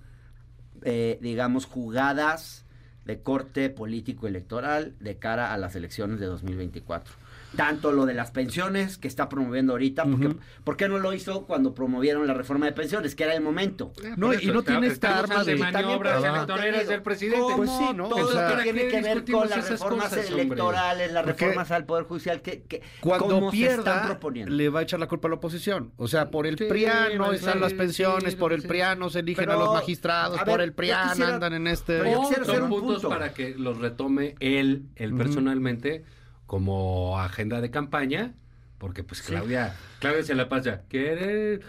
eh, 0.83 1.19
digamos, 1.23 1.67
jugadas 1.67 2.65
de 3.05 3.23
corte 3.23 3.71
político 3.71 4.27
electoral 4.27 4.95
de 5.01 5.17
cara 5.19 5.53
a 5.55 5.59
las 5.59 5.77
elecciones 5.77 6.19
de 6.19 6.27
2024. 6.27 7.13
Tanto 7.57 7.91
lo 7.93 8.07
de 8.07 8.15
las 8.15 8.31
pensiones 8.31 8.97
que 8.97 9.09
está 9.09 9.29
promoviendo 9.29 9.73
ahorita, 9.73 10.05
porque, 10.05 10.29
Ujú. 10.29 10.39
¿por 10.63 10.77
qué 10.77 10.89
no 10.89 10.99
lo 11.01 11.13
hizo 11.13 11.47
cuando 11.47 11.75
promovieron 11.75 12.25
la 12.27 12.33
reforma 12.35 12.67
de 12.67 12.73
pensiones? 12.73 13.17
Que 13.17 13.25
era 13.25 13.35
el 13.35 13.43
momento. 13.43 13.93
Eh, 14.05 14.13
No, 14.17 14.33
y 14.33 14.47
no 14.47 14.61
está- 14.61 14.73
tiene 14.73 14.87
esta 14.87 15.19
arma 15.19 15.43
de 15.43 15.55
de- 15.55 15.59
maniobras 15.59 16.23
Te 16.47 16.85
del 16.87 17.03
presidente. 17.03 17.41
¿cómo 17.41 17.57
Pues 17.57 17.71
sí, 17.71 17.87
¿no? 17.95 18.09
Todo 18.09 18.25
O 18.27 18.31
sea, 18.33 18.43
lo 18.43 18.51
¿para 18.53 18.63
que 18.65 18.73
tiene 18.73 18.89
que 18.89 19.03
ver 19.03 19.25
con 19.31 19.49
las 19.51 19.69
reformas 19.69 20.09
cosas, 20.11 20.27
hombre? 20.29 20.43
electorales, 20.43 21.13
las 21.13 21.25
Porque 21.25 21.45
reformas 21.45 21.71
al 21.73 21.85
Poder 21.87 22.05
Judicial, 22.05 22.41
que, 22.43 22.63
que 22.63 22.83
Cuando 23.01 23.27
cómo 23.27 23.51
se 23.51 23.57
están 23.65 23.85
pierda, 23.85 24.07
proponiendo. 24.07 24.55
le 24.55 24.69
va 24.69 24.81
a 24.81 24.83
echar 24.83 25.01
la 25.01 25.09
culpa 25.09 25.29
a 25.29 25.31
la 25.31 25.37
oposición. 25.37 25.93
O 25.97 26.07
sea, 26.09 26.31
por 26.31 26.47
el 26.47 26.57
Sí, 26.57 26.65
PRIAN 26.67 27.19
no 27.19 27.25
va 27.25 27.33
a 27.33 27.35
están 27.35 27.61
las 27.61 27.75
pensiones, 27.75 28.33
sí, 28.35 28.39
por 28.39 28.53
el 28.53 28.63
sí. 28.63 28.69
PRIAN 28.69 28.99
no 29.01 29.11
se 29.11 29.19
eligen 29.21 29.45
Pero, 29.47 29.57
a 29.61 29.65
los 29.65 29.75
magistrados, 29.75 30.39
a 30.39 30.45
por 30.45 30.61
el 30.61 30.71
yo 30.71 30.77
PRIAN 30.77 31.09
quisiera- 31.11 31.35
andan 31.35 31.53
en 31.55 31.67
este... 31.67 31.99
pero 31.99 32.11
yo 32.13 32.19
O 32.19 32.21
quisiera 32.23 32.43
hacer 32.43 32.55
son 32.55 32.65
un 32.65 32.71
puntos 32.71 32.93
punto. 33.03 33.09
para 33.09 33.35
que 33.35 33.55
los 33.57 33.79
retome 33.79 34.37
él, 34.41 34.85
él 34.97 35.15
personalmente, 35.17 36.05
como 36.51 37.17
agenda 37.21 37.61
de 37.61 37.71
campaña, 37.71 38.35
porque 38.79 39.05
pues 39.05 39.23
Claudia, 39.23 39.77
Claudia 40.01 40.23
se 40.23 40.35
la 40.35 40.49
pasa, 40.49 40.81
quiere 40.89 41.61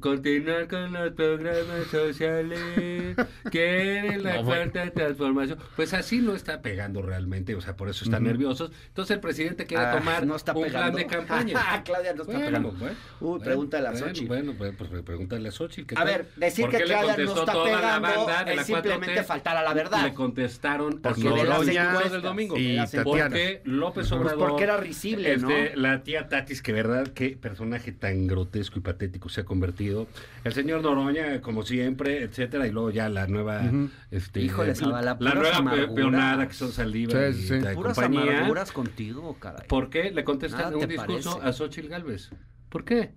continuar 0.00 0.68
con 0.68 0.92
los 0.92 1.12
programas 1.12 1.86
sociales, 1.90 3.16
quiere 3.50 4.18
la 4.18 4.34
No, 4.36 4.44
bueno. 4.44 4.70
cuarta 4.70 4.90
transformación, 4.92 5.58
pues 5.76 5.92
así 5.92 6.20
no 6.20 6.34
está 6.34 6.62
pegando 6.62 7.02
realmente, 7.02 7.54
o 7.56 7.60
sea, 7.60 7.76
por 7.76 7.88
eso 7.88 8.04
están 8.04 8.22
Ujú. 8.22 8.30
nerviosos, 8.30 8.70
entonces 8.86 9.14
el 9.14 9.20
presidente 9.20 9.66
quiere 9.66 9.84
Ah, 9.84 9.98
tomar 9.98 10.24
no 10.26 10.36
está 10.36 10.52
un 10.52 10.62
pegando. 10.62 10.92
plan 10.92 11.08
de 11.08 11.16
campaña. 11.16 11.82
Claudia 11.84 12.14
no 12.14 12.22
está 12.22 12.32
Bueno, 12.34 12.46
pegando. 12.46 12.70
bueno, 12.72 12.94
Uy, 13.20 13.28
bueno, 13.30 13.44
pregúntale 13.44 13.88
a 13.88 13.96
Xochitl. 13.96 14.28
Bueno, 14.28 14.54
pues, 14.56 14.74
pues 14.78 15.02
pregúntale 15.02 15.48
a 15.48 15.52
Xochitl. 15.52 15.86
¿qué 15.88 16.00
A 16.00 16.04
ver, 16.04 16.26
decir 16.36 16.66
¿Por 16.66 16.78
que 16.78 16.84
Claudia 16.84 17.16
no 17.16 17.34
está 17.34 17.52
toda 17.52 17.68
la 17.70 17.76
pegando 18.00 18.26
banda 18.26 18.44
de 18.44 18.50
es 18.52 18.56
la 18.58 18.64
simplemente 18.64 19.20
4T? 19.20 19.24
faltar 19.24 19.56
a 19.56 19.62
la 19.62 19.74
verdad. 19.74 20.04
Le 20.04 20.14
contestaron 20.14 21.00
Porque 21.00 21.20
de 21.22 21.44
las 21.44 21.66
encuestas 21.68 22.12
del 22.12 22.22
domingo. 22.22 22.56
y 22.56 22.76
Tatiana. 22.76 23.02
Porque 23.04 23.60
López 23.64 24.08
Pues 24.08 24.12
Obrador. 24.12 24.48
porque 24.50 24.62
era 24.64 24.76
risible, 24.76 25.36
¿no? 25.36 25.50
este, 25.50 25.76
La 25.76 26.02
tía 26.04 26.28
Tati 26.28 26.52
X, 26.52 26.62
que 26.62 26.72
verdad, 26.72 27.08
qué 27.08 27.36
personaje 27.72 27.92
tan 27.92 28.26
grotesco 28.26 28.78
y 28.78 28.82
patético 28.82 29.28
se 29.28 29.40
ha 29.42 29.44
convertido. 29.44 30.06
El 30.44 30.52
señor 30.52 30.82
Noroña, 30.82 31.40
como 31.40 31.62
siempre, 31.62 32.22
etcétera, 32.22 32.66
y 32.66 32.70
luego 32.70 32.90
ya 32.90 33.08
la 33.08 33.26
nueva, 33.26 33.62
este, 34.10 34.40
Híjole, 34.40 34.72
eh, 34.72 34.74
Zavala, 34.74 35.16
la 35.18 35.34
nueva 35.34 35.56
amarguras. 35.56 35.94
peonada 35.94 36.46
que 36.48 36.54
son 36.54 36.70
Saldívar 36.72 37.32
Sí, 37.32 37.60
la 37.60 37.72
Puras 37.72 37.98
compañía. 37.98 38.36
amarguras 38.38 38.72
contigo, 38.72 39.36
caray. 39.38 39.66
¿Por 39.68 39.88
qué 39.90 40.10
le 40.10 40.22
contestan 40.24 40.74
un 40.74 40.86
discurso 40.86 41.38
parece. 41.38 41.48
a 41.48 41.52
Xochitl 41.52 41.88
Galvez? 41.88 42.30
¿Por 42.68 42.84
qué? 42.84 43.14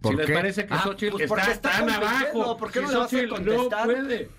¿Por 0.00 0.12
si 0.12 0.18
les 0.18 0.26
qué? 0.26 0.32
parece 0.34 0.66
que 0.66 0.74
Ah, 0.74 0.80
Xochitl 0.84 1.16
pues 1.16 1.24
está, 1.24 1.50
está 1.52 1.70
tan 1.70 1.90
abajo, 1.90 2.56
¿por 2.56 2.70
qué 2.70 2.78
si 2.80 2.84
no 2.86 2.90
le 2.92 2.98
vas 2.98 3.12
a 3.14 3.28
contestar? 3.28 3.86
no 3.88 3.94
puede. 3.94 4.30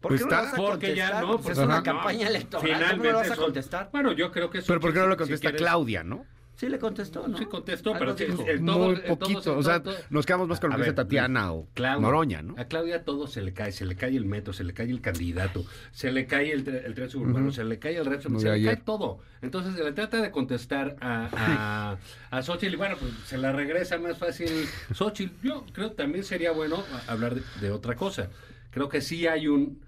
¿Por 0.00 0.10
qué 0.12 0.18
no 0.18 0.24
Está- 0.24 0.40
le 0.40 0.42
vas 0.48 0.52
a 0.52 0.56
Porque 0.56 0.86
ya 0.96 1.04
contestar? 1.06 1.22
no, 1.22 1.28
Pues 1.32 1.42
pues 1.46 1.58
es 1.58 1.64
una 1.64 1.82
campaña 1.82 2.28
electoral, 2.28 2.66
¿cómo 2.66 2.74
Finalmente 2.78 3.06
le 3.08 3.14
vas 3.14 3.30
a 3.30 3.34
son- 3.36 3.44
contestar? 3.44 3.88
Bueno, 3.92 4.12
yo 4.12 4.30
creo 4.32 4.50
que 4.50 4.60
Pero 4.62 4.80
¿por 4.80 4.92
qué 4.92 4.98
no 4.98 5.10
si 5.12 5.16
contesta 5.16 5.40
quieres- 5.48 5.60
Claudia, 5.60 6.02
no? 6.04 6.26
Sí 6.54 6.68
le 6.68 6.78
contestó, 6.78 7.26
¿no? 7.26 7.38
Sí 7.38 7.46
contestó, 7.46 7.90
Algo 7.94 7.98
pero 8.14 8.16
sí, 8.18 8.24
dijo. 8.26 8.46
el- 8.46 8.64
todo- 8.64 8.90
Muy 8.90 9.00
todo- 9.00 9.18
poquito. 9.18 9.58
o 9.58 9.62
sea, 9.62 9.82
todo- 9.82 9.96
nos 10.10 10.26
quedamos 10.26 10.46
más 10.48 10.60
con 10.60 10.70
lo 10.70 10.74
A 10.74 10.78
que 10.78 10.84
dice 10.84 10.94
Tatiana 10.94 11.50
o 11.52 11.66
Claudia, 11.74 12.00
Noroña, 12.00 12.42
¿no? 12.42 12.54
A 12.58 12.66
Claudia 12.66 13.04
todo 13.04 13.26
se 13.26 13.40
le 13.42 13.52
cae, 13.52 13.72
se 13.72 13.84
le 13.84 13.96
cae 13.96 14.16
el 14.16 14.26
metro, 14.26 14.52
se 14.52 14.62
le 14.62 14.72
cae 14.74 14.88
el 14.90 15.00
candidato, 15.00 15.64
se 15.90 16.12
le 16.12 16.26
cae 16.26 16.52
el, 16.52 16.68
el 16.68 16.94
tren 16.94 17.08
suburbano, 17.10 17.50
se 17.50 17.64
le 17.64 17.78
cae 17.80 17.96
el 17.96 18.04
red, 18.06 18.20
se 18.20 18.28
le 18.30 18.50
ayer. 18.50 18.74
cae 18.76 18.84
todo. 18.84 19.18
Entonces 19.40 19.74
se 19.74 19.82
le 19.82 19.92
trata 19.92 20.20
de 20.22 20.30
contestar 20.30 20.94
a, 21.00 21.96
a, 22.30 22.36
a 22.38 22.42
Xochitl 22.42 22.74
y 22.74 22.76
bueno, 22.76 22.96
pues 23.00 23.12
se 23.26 23.38
la 23.38 23.50
regresa 23.50 23.98
más 23.98 24.16
fácil 24.18 24.48
Xochitl. 24.94 25.34
Yo 25.46 25.64
creo 25.72 25.88
que 25.90 25.96
también 25.96 26.22
sería 26.22 26.52
bueno 26.52 26.84
hablar 27.08 27.34
de, 27.34 27.42
de 27.60 27.70
otra 27.72 27.96
cosa. 27.96 28.28
Creo 28.70 28.88
que 28.88 29.00
sí 29.00 29.26
hay 29.26 29.48
un, 29.48 29.80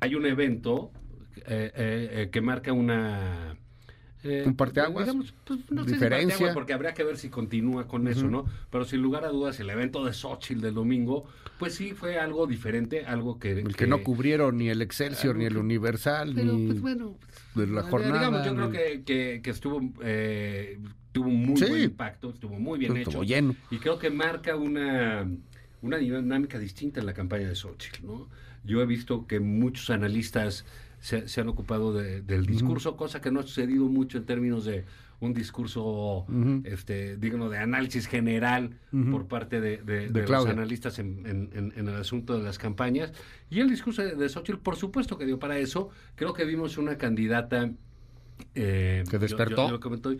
hay 0.00 0.14
un 0.16 0.26
evento 0.26 0.90
eh, 1.36 1.70
eh, 1.76 2.08
eh, 2.22 2.30
que 2.30 2.40
marca 2.40 2.72
una... 2.72 3.56
eh, 4.24 4.44
Un 4.46 4.54
parteaguas, 4.56 5.04
digamos, 5.06 5.34
pues, 5.44 5.60
no 5.70 5.82
sé 5.84 5.88
si 5.90 5.94
diferencia. 5.94 6.28
parteaguas, 6.28 6.54
porque 6.54 6.72
habría 6.72 6.94
que 6.94 7.04
ver 7.04 7.16
si 7.16 7.28
continúa 7.28 7.88
con 7.88 8.06
eso, 8.08 8.28
¿no? 8.28 8.44
Pero 8.70 8.84
sin 8.84 9.02
lugar 9.02 9.24
a 9.24 9.28
dudas, 9.28 9.58
el 9.60 9.68
evento 9.70 10.04
de 10.04 10.12
Xochitl 10.12 10.60
del 10.60 10.74
domingo, 10.74 11.24
pues 11.58 11.74
sí 11.74 11.92
fue 11.92 12.18
algo 12.18 12.46
diferente, 12.46 13.04
algo 13.04 13.38
que... 13.38 13.52
El 13.52 13.74
que 13.76 13.86
no 13.86 14.02
cubrieron 14.02 14.58
ni 14.58 14.68
el 14.68 14.80
Excelsior, 14.82 15.36
ni 15.36 15.44
el 15.46 15.54
que- 15.54 15.58
Universal, 15.58 16.32
Pero, 16.34 16.52
ni 16.52 16.66
pues 16.66 16.80
bueno... 16.80 17.16
de 17.54 17.66
la 17.66 17.82
jornada. 17.82 18.18
Digamos, 18.18 18.46
yo 18.46 18.54
creo 18.54 18.70
que, 18.70 19.02
que, 19.04 19.40
que 19.42 19.50
estuvo... 19.50 19.80
Eh, 20.02 20.78
tuvo 21.12 21.28
muy 21.28 21.56
Sí. 21.58 21.66
buen 21.66 21.82
impacto, 21.82 22.30
estuvo 22.30 22.58
muy 22.58 22.78
bien 22.78 22.96
Estuvo 22.96 23.22
hecho. 23.22 23.34
lleno. 23.34 23.54
Y 23.70 23.78
creo 23.78 23.98
que 23.98 24.08
marca 24.08 24.56
una, 24.56 25.28
una 25.82 25.96
dinámica 25.98 26.58
distinta 26.58 27.00
en 27.00 27.06
la 27.06 27.12
campaña 27.12 27.48
de 27.48 27.54
Xochitl, 27.54 28.06
¿no? 28.06 28.28
Yo 28.64 28.80
he 28.80 28.86
visto 28.86 29.26
que 29.26 29.38
muchos 29.40 29.90
analistas 29.90 30.64
se, 31.02 31.28
se 31.28 31.40
han 31.42 31.48
ocupado 31.48 31.92
de- 31.92 32.22
del 32.22 32.46
discurso, 32.46 32.96
cosa 32.96 33.20
que 33.20 33.30
no 33.30 33.40
ha 33.40 33.42
sucedido 33.42 33.84
mucho 33.86 34.16
en 34.18 34.24
términos 34.24 34.64
de 34.64 34.84
un 35.20 35.34
discurso 35.34 36.24
este, 36.64 37.16
digno 37.16 37.48
de 37.50 37.58
análisis 37.58 38.06
general 38.08 38.78
por 39.10 39.26
parte 39.28 39.60
de, 39.60 39.76
de- 39.78 40.08
de 40.08 40.26
los 40.26 40.46
analistas 40.46 40.98
en, 40.98 41.26
en- 41.26 41.50
en- 41.54 41.72
en 41.76 41.88
el 41.88 41.96
asunto 41.96 42.38
de 42.38 42.42
las 42.44 42.56
campañas. 42.58 43.12
Y 43.50 43.60
el 43.60 43.68
discurso 43.68 44.02
de, 44.02 44.14
de 44.16 44.28
Xochitl, 44.28 44.58
por 44.58 44.76
supuesto 44.76 45.18
que 45.18 45.26
dio 45.26 45.38
para 45.38 45.58
eso. 45.58 45.90
Creo 46.16 46.32
que 46.32 46.44
vimos 46.44 46.78
una 46.78 46.96
candidata... 46.98 47.70
eh, 48.54 49.04
¿Que 49.10 49.18
despertó? 49.18 49.68
yo- 49.70 49.96
yo. 49.96 50.16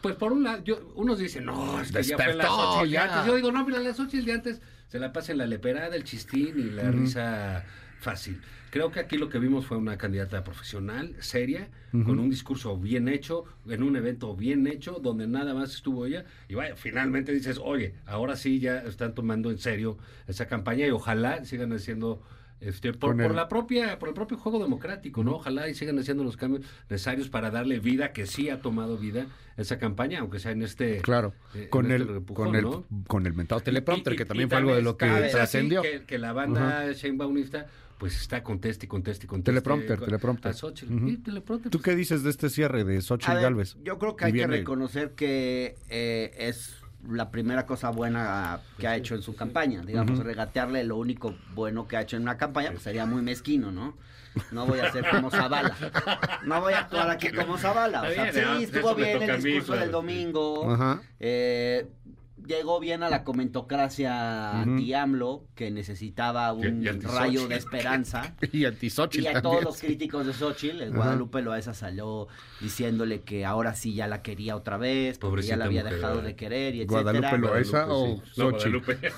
Pues 0.00 0.16
por 0.16 0.32
un 0.32 0.42
lado, 0.44 0.62
yo, 0.64 0.92
unos 0.96 1.18
dicen, 1.18 1.46
no, 1.46 1.80
es 1.80 1.90
que 1.90 2.02
ya 2.02 2.16
fue 2.16 2.26
la 2.34 2.44
Despertó, 2.44 2.82
de 2.82 2.90
ya. 2.90 3.04
antes. 3.04 3.26
Yo 3.26 3.36
digo, 3.36 3.50
no, 3.50 3.64
mira, 3.64 3.80
la 3.80 3.94
Xochitl 3.94 4.26
de 4.26 4.32
antes 4.32 4.60
se 4.88 4.98
la 4.98 5.12
pasa 5.14 5.32
en 5.32 5.38
la 5.38 5.46
leperada, 5.46 5.96
el 5.96 6.04
chistín 6.04 6.54
y 6.58 6.64
la 6.70 6.90
risa 6.90 7.64
fácil. 8.04 8.40
Creo 8.70 8.90
que 8.90 9.00
aquí 9.00 9.16
lo 9.16 9.28
que 9.28 9.38
vimos 9.38 9.66
fue 9.66 9.76
una 9.76 9.96
candidata 9.98 10.42
profesional, 10.44 11.14
seria, 11.20 11.68
con 11.92 12.18
un 12.18 12.28
discurso 12.28 12.76
bien 12.76 13.08
hecho, 13.08 13.44
en 13.68 13.82
un 13.84 13.94
evento 13.96 14.34
bien 14.34 14.66
hecho, 14.66 14.98
donde 15.00 15.26
nada 15.28 15.54
más 15.54 15.74
estuvo 15.74 16.06
ella. 16.06 16.24
Y 16.48 16.54
vaya, 16.54 16.74
finalmente 16.76 17.32
dices, 17.32 17.60
oye, 17.62 17.94
ahora 18.04 18.34
sí 18.36 18.58
ya 18.58 18.78
están 18.80 19.14
tomando 19.14 19.50
en 19.50 19.58
serio 19.58 19.96
esa 20.26 20.46
campaña 20.48 20.86
y 20.86 20.90
ojalá 20.90 21.44
sigan 21.44 21.72
haciendo... 21.72 22.20
Este, 22.60 22.94
por, 22.94 23.14
por 23.16 23.34
la 23.34 23.46
propia 23.48 23.98
por 23.98 24.08
el 24.08 24.14
propio 24.14 24.38
juego 24.38 24.58
democrático, 24.62 25.22
¿no? 25.22 25.32
Ojalá 25.32 25.68
y 25.68 25.74
sigan 25.74 25.98
haciendo 25.98 26.24
los 26.24 26.38
cambios 26.38 26.62
necesarios 26.88 27.28
para 27.28 27.50
darle 27.50 27.78
vida, 27.78 28.12
que 28.12 28.26
sí 28.26 28.48
ha 28.48 28.62
tomado 28.62 28.96
vida 28.96 29.26
esa 29.58 29.78
campaña, 29.78 30.20
aunque 30.20 30.38
sea 30.38 30.52
en 30.52 30.62
este 30.62 30.98
Claro, 31.02 31.34
eh, 31.54 31.68
con 31.68 31.90
este 31.90 31.96
el, 31.96 32.08
repujón, 32.08 32.46
con 32.46 32.56
el, 32.56 32.62
¿no? 32.62 32.84
con 33.06 33.26
el 33.26 33.34
mentado 33.34 33.60
teleprompter, 33.60 34.14
Y- 34.14 34.16
y- 34.16 34.18
que 34.18 34.24
también 34.24 34.48
fue 34.48 34.58
algo 34.58 34.74
de 34.74 34.80
lo 34.82 34.96
que 34.96 35.06
trascendió. 35.30 35.82
Que, 35.82 36.04
que 36.06 36.16
la 36.18 36.32
banda 36.32 36.90
Sheinbaumista 36.92 37.66
pues 37.98 38.20
está 38.20 38.42
conteste 38.42 38.88
conteste 38.88 39.26
conteste. 39.26 39.50
Teleprompter, 39.52 39.98
con- 39.98 40.06
teleprompter. 40.06 40.50
a 40.50 40.54
Xochitl. 40.54 41.06
Sí, 41.06 41.16
teleprompter, 41.18 41.70
¿Tú 41.70 41.78
pues, 41.78 41.84
qué 41.84 41.96
dices 41.96 42.22
de 42.22 42.30
este 42.30 42.50
cierre 42.50 42.84
de 42.84 43.00
Xochitl 43.00 43.40
Galvez? 43.40 43.76
Yo 43.82 43.98
creo 43.98 44.16
que 44.16 44.26
hay 44.26 44.32
que 44.32 44.46
reconocer 44.46 45.12
que 45.12 45.76
eh, 45.88 46.34
es 46.38 46.76
la 47.08 47.30
primera 47.30 47.66
cosa 47.66 47.90
buena 47.90 48.60
que 48.78 48.88
ha 48.88 48.96
hecho 48.96 49.14
en 49.14 49.22
su 49.22 49.36
campaña. 49.36 49.82
Digamos, 49.82 50.18
regatearle 50.20 50.84
lo 50.84 50.96
único 50.96 51.34
bueno 51.54 51.86
que 51.86 51.96
ha 51.96 52.02
hecho 52.02 52.16
en 52.16 52.22
una 52.22 52.36
campaña, 52.36 52.70
pues 52.70 52.82
sería 52.82 53.06
muy 53.06 53.22
mezquino, 53.22 53.70
¿no? 53.70 53.96
No 54.50 54.66
voy 54.66 54.80
a 54.80 54.90
ser 54.90 55.04
como 55.10 55.30
Zavala. 55.30 55.76
No 56.44 56.60
voy 56.60 56.72
a 56.72 56.80
actuar 56.80 57.08
aquí 57.10 57.28
como 57.30 57.56
Zavala. 57.56 58.02
O 58.02 58.10
sea, 58.10 58.32
sí, 58.32 58.64
estuvo 58.64 58.94
bien 58.94 59.22
el 59.22 59.38
mí, 59.42 59.50
discurso 59.50 59.66
claro, 59.72 59.80
del 59.82 59.92
domingo. 59.92 60.72
Ajá. 60.72 61.02
Eh, 61.20 61.86
llegó 62.46 62.80
bien 62.80 63.02
a 63.02 63.10
la 63.10 63.22
comentocracia 63.24 64.60
anti-AMLO, 64.62 65.46
que 65.54 65.70
necesitaba 65.70 66.52
un 66.52 66.82
Y- 66.82 66.84
y 66.84 66.88
anti-Xochitl. 66.88 67.16
rayo 67.18 67.48
de 67.48 67.56
esperanza. 67.56 68.34
Y 68.52 68.64
anti 68.64 68.90
Xochitl 68.90 69.24
Y 69.24 69.26
a 69.28 69.32
también. 69.34 69.52
todos 69.52 69.64
los 69.64 69.80
críticos 69.80 70.26
de 70.26 70.32
Xochitl, 70.32 70.80
el. 70.82 70.92
Guadalupe 70.92 71.42
Loaesa 71.42 71.74
salió 71.74 72.28
diciéndole 72.60 73.20
que 73.22 73.44
ahora 73.46 73.74
sí 73.74 73.94
ya 73.94 74.06
la 74.08 74.22
quería 74.22 74.56
otra 74.56 74.76
vez, 74.76 75.18
porque 75.18 75.42
ya 75.42 75.56
la 75.56 75.66
había 75.66 75.82
mujer, 75.82 75.96
dejado 75.96 76.22
de 76.22 76.36
querer 76.36 76.74
y 76.74 76.82
etcétera. 76.82 77.02
Guadalupe 77.02 77.38
Loaesa 77.38 77.86
o 77.88 77.98
Guadalupe, 77.98 78.24
sí. 78.26 78.40
No, 78.40 78.50
Xochitl. 78.50 78.78
Guadalupe. 78.78 79.12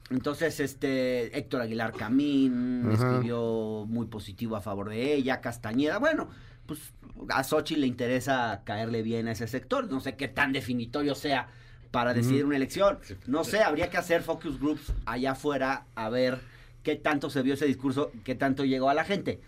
Entonces, 0.10 0.60
este 0.60 1.36
Héctor 1.38 1.62
Aguilar 1.62 1.92
Camín 1.92 2.82
Ajá. 2.92 2.94
escribió 3.12 3.84
muy 3.88 4.06
positivo 4.06 4.56
a 4.56 4.60
favor 4.60 4.88
de 4.90 5.14
ella, 5.14 5.40
Castañeda, 5.40 5.98
bueno, 5.98 6.28
pues 6.66 6.92
a 7.30 7.42
Xochitl 7.42 7.80
le 7.80 7.86
interesa 7.86 8.62
caerle 8.64 9.02
bien 9.02 9.28
a 9.28 9.32
ese 9.32 9.46
sector, 9.46 9.90
no 9.90 10.00
sé 10.00 10.16
qué 10.16 10.28
tan 10.28 10.52
definitorio 10.52 11.14
sea 11.14 11.48
para 11.94 12.12
decidir 12.12 12.44
una 12.44 12.56
elección. 12.56 12.98
No 13.28 13.44
sé, 13.44 13.62
habría 13.62 13.88
que 13.88 13.96
hacer 13.96 14.22
focus 14.22 14.58
groups 14.58 14.92
allá 15.06 15.30
afuera 15.30 15.86
a 15.94 16.08
ver 16.08 16.40
qué 16.82 16.96
tanto 16.96 17.30
se 17.30 17.40
vio 17.42 17.54
ese 17.54 17.66
discurso, 17.66 18.10
qué 18.24 18.34
tanto 18.34 18.64
llegó 18.64 18.90
a 18.90 18.94
la 18.94 19.04
gente. 19.04 19.40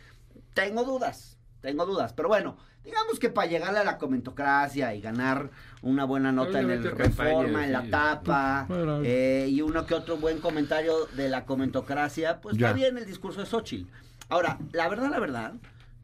Tengo 0.54 0.84
dudas, 0.84 1.38
tengo 1.60 1.84
dudas, 1.86 2.12
pero 2.12 2.28
bueno, 2.28 2.56
digamos 2.84 3.18
que 3.18 3.30
para 3.30 3.48
llegarle 3.48 3.80
a 3.80 3.84
la 3.84 3.98
comentocracia 3.98 4.94
y 4.94 5.00
ganar 5.00 5.50
una 5.82 6.04
buena 6.04 6.30
nota 6.30 6.60
en 6.60 6.70
el 6.70 6.82
campaña, 6.84 7.04
Reforma, 7.04 7.64
en 7.66 7.72
la 7.72 7.82
sí. 7.82 7.90
tapa, 7.90 8.64
Bueno. 8.68 9.00
eh, 9.04 9.48
y 9.50 9.60
uno 9.60 9.84
que 9.84 9.94
otro 9.94 10.16
buen 10.16 10.38
comentario 10.38 11.06
de 11.16 11.28
la 11.28 11.44
comentocracia, 11.46 12.40
pues 12.40 12.56
Ya. 12.56 12.68
está 12.68 12.76
bien 12.78 12.96
el 12.96 13.06
discurso 13.06 13.40
de 13.40 13.46
Xochitl. 13.46 13.90
Ahora, 14.28 14.58
la 14.72 14.88
verdad, 14.88 15.10
la 15.10 15.18
verdad, 15.18 15.54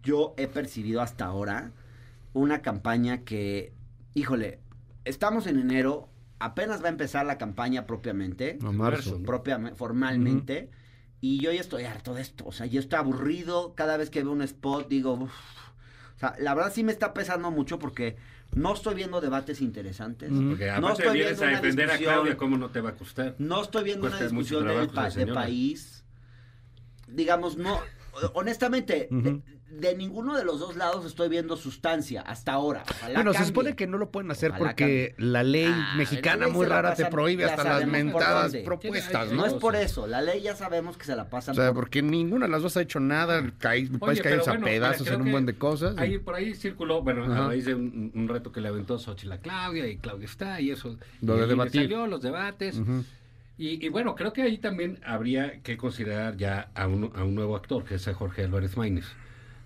yo 0.02 0.34
he 0.36 0.48
percibido 0.48 1.02
hasta 1.02 1.24
ahora 1.24 1.70
una 2.32 2.62
campaña 2.62 3.18
que, 3.18 3.72
híjole, 4.14 4.58
estamos 5.04 5.46
en 5.46 5.58
enero, 5.60 6.08
apenas 6.44 6.82
va 6.82 6.86
a 6.86 6.90
empezar 6.90 7.24
la 7.26 7.38
campaña 7.38 7.86
propiamente, 7.86 8.58
A 8.62 8.72
marzo. 8.72 9.22
propiamente, 9.22 9.76
formalmente, 9.76 10.70
y 11.20 11.38
yo 11.40 11.52
ya 11.52 11.60
estoy 11.60 11.84
harto 11.84 12.14
de 12.14 12.22
esto, 12.22 12.44
o 12.46 12.52
sea, 12.52 12.66
yo 12.66 12.80
estoy 12.80 12.98
aburrido, 12.98 13.74
cada 13.74 13.96
vez 13.96 14.10
que 14.10 14.22
veo 14.22 14.32
un 14.32 14.42
spot 14.42 14.88
digo, 14.88 15.12
"Uf". 15.14 15.30
o 16.16 16.18
sea, 16.18 16.34
la 16.38 16.54
verdad 16.54 16.72
sí 16.74 16.82
me 16.84 16.92
está 16.92 17.14
pesando 17.14 17.50
mucho 17.50 17.78
porque 17.78 18.16
no 18.54 18.74
estoy 18.74 18.94
viendo 18.94 19.20
debates 19.20 19.60
interesantes. 19.60 20.30
Porque 20.30 20.70
no 20.80 20.92
estoy 20.92 21.12
vienes 21.14 21.38
viendo 21.38 21.44
a 21.44 21.46
una 21.48 21.56
defender 21.60 21.88
a 21.88 21.92
discusión, 21.92 22.14
Claudia, 22.14 22.36
¿cómo 22.36 22.58
no 22.58 22.70
te 22.70 22.80
va 22.80 22.90
a 22.90 22.96
costar? 22.96 23.34
no 23.38 23.62
estoy 23.62 23.84
viendo 23.84 24.06
una 24.06 24.16
Cuesta 24.18 24.34
discusión 24.34 24.64
pa- 24.94 25.08
de 25.10 25.26
país. 25.32 26.04
Digamos, 27.08 27.56
no. 27.56 27.78
Honestamente, 28.34 29.08
de, 29.10 29.42
ninguno 29.96 30.36
de 30.36 30.44
los 30.44 30.60
dos 30.60 30.76
lados 30.76 31.04
estoy 31.06 31.28
viendo 31.28 31.56
sustancia 31.56 32.20
hasta 32.22 32.52
ahora. 32.52 32.82
Ojalá 32.88 33.14
Bueno, 33.14 33.32
se 33.32 33.44
supone 33.46 33.74
que 33.74 33.86
no 33.86 33.96
lo 33.98 34.10
pueden 34.10 34.30
hacer 34.30 34.50
Ojalá 34.50 34.66
porque 34.66 35.14
la 35.18 35.42
ley 35.42 35.66
Ah, 35.72 35.94
mexicana 35.96 36.36
la 36.40 36.44
ley 36.46 36.54
muy 36.54 36.64
se 36.64 36.68
la 36.68 36.82
rara 36.82 36.94
te 36.94 37.06
prohíbe 37.06 37.44
hasta 37.46 37.64
las 37.64 37.86
mentadas 37.86 38.54
propuestas, 38.64 39.30
¿no? 39.30 39.36
No 39.38 39.46
es 39.46 39.54
o 39.54 39.58
por 39.58 39.72
sea. 39.74 39.82
eso, 39.82 40.06
la 40.06 40.20
ley 40.20 40.42
ya 40.42 40.54
sabemos 40.54 40.96
que 40.98 41.04
se 41.04 41.16
la 41.16 41.22
O 41.22 41.28
pasan 41.30 41.54
sea, 41.54 41.68
por- 41.68 41.82
porque 41.84 42.02
ninguna 42.02 42.46
de 42.46 42.52
las 42.52 42.62
dos 42.62 42.76
ha 42.76 42.82
hecho 42.82 43.00
nada, 43.00 43.38
el, 43.38 43.56
caí- 43.58 43.88
el 43.92 43.98
país 43.98 44.20
Oye, 44.20 44.34
a 44.50 44.58
pedazos 44.60 45.06
en 45.08 45.22
un 45.22 45.30
buen 45.30 45.46
de 45.46 45.54
cosas. 45.54 45.96
Ahí, 45.96 46.18
por 46.18 46.34
ahí 46.34 46.54
circuló, 46.54 47.02
bueno, 47.02 47.24
Ajá. 47.24 47.44
a 47.44 47.48
raíz 47.48 47.64
de 47.64 47.74
un, 47.74 48.12
un 48.14 48.28
reto 48.28 48.52
que 48.52 48.60
le 48.60 48.68
aventó 48.68 48.98
Xochitl 48.98 49.32
a 49.32 49.38
Claudia, 49.38 49.86
y 49.88 49.96
Claudia 49.96 50.26
está, 50.26 50.60
y 50.60 50.70
eso. 50.70 50.96
Lo 51.22 51.36
y 51.36 51.40
de 51.40 51.46
debatir. 51.46 51.82
Salió 51.82 52.06
los 52.06 52.20
debates. 52.22 52.80
Y 53.58 53.88
bueno, 53.90 54.14
creo 54.16 54.32
que 54.32 54.42
ahí 54.42 54.58
también 54.58 54.98
habría 55.04 55.60
que 55.62 55.76
considerar 55.76 56.36
ya 56.36 56.70
a 56.74 56.86
un, 56.88 57.12
a 57.14 57.22
un 57.22 57.34
nuevo 57.34 57.54
actor, 57.54 57.84
que 57.84 57.94
es 57.94 58.08
a 58.08 58.14
Jorge 58.14 58.42
Álvarez 58.44 58.76
Maínez. 58.76 59.04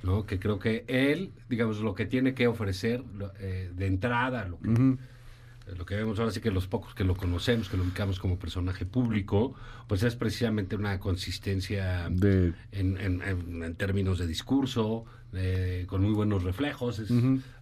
¿No? 0.06 0.24
Que 0.24 0.38
creo 0.38 0.58
que 0.58 0.84
él, 0.86 1.32
digamos, 1.50 1.80
lo 1.80 1.94
que 1.94 2.06
tiene 2.06 2.32
que 2.34 2.46
ofrecer 2.46 3.02
eh, 3.40 3.70
de 3.74 3.86
entrada, 3.86 4.46
lo 4.46 4.58
que, 4.60 4.68
Ujú. 4.70 4.98
lo 5.76 5.84
que 5.84 5.96
vemos 5.96 6.18
ahora 6.20 6.30
sí 6.30 6.40
que 6.40 6.50
los 6.52 6.68
pocos 6.68 6.94
que 6.94 7.04
lo 7.04 7.16
conocemos, 7.16 7.68
que 7.68 7.76
lo 7.76 7.82
ubicamos 7.82 8.20
como 8.20 8.38
personaje 8.38 8.86
público, 8.86 9.54
pues 9.88 10.02
es 10.04 10.14
precisamente 10.16 10.76
una 10.76 10.98
consistencia 11.00 12.08
De- 12.08 12.54
en, 12.72 12.96
en- 12.98 13.20
en- 13.22 13.62
en 13.64 13.74
términos 13.74 14.18
de 14.18 14.26
discurso, 14.26 15.04
con 15.86 16.00
muy 16.02 16.14
buenos 16.14 16.44
reflejos. 16.44 16.98
es- 16.98 17.10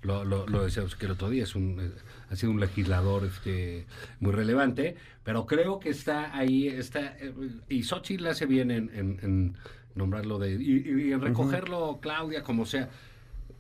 Lo, 0.03 0.25
lo, 0.25 0.47
lo 0.47 0.63
decíamos 0.63 0.95
que 0.95 1.07
el 1.07 1.13
otro 1.13 1.29
día, 1.29 1.43
es 1.43 1.57
un, 1.57 1.81
eh, 1.81 1.91
ha 2.31 2.37
sido 2.37 2.53
un 2.53 2.61
legislador 2.61 3.25
este, 3.25 3.87
muy 4.21 4.31
relevante, 4.33 4.95
pero 5.25 5.45
creo 5.45 5.81
que 5.81 5.89
está 5.89 6.37
ahí, 6.37 6.69
está, 6.69 7.17
eh, 7.19 7.33
y 7.69 7.83
Xochitl 7.83 8.29
hace 8.29 8.47
bien 8.47 8.71
en, 8.71 8.91
en- 8.95 9.19
en 9.23 9.55
nombrarlo 9.95 10.39
de, 10.39 10.53
y, 10.55 11.15
recogerlo, 11.15 11.99
Claudia, 12.01 12.43
como 12.43 12.67
sea. 12.67 12.89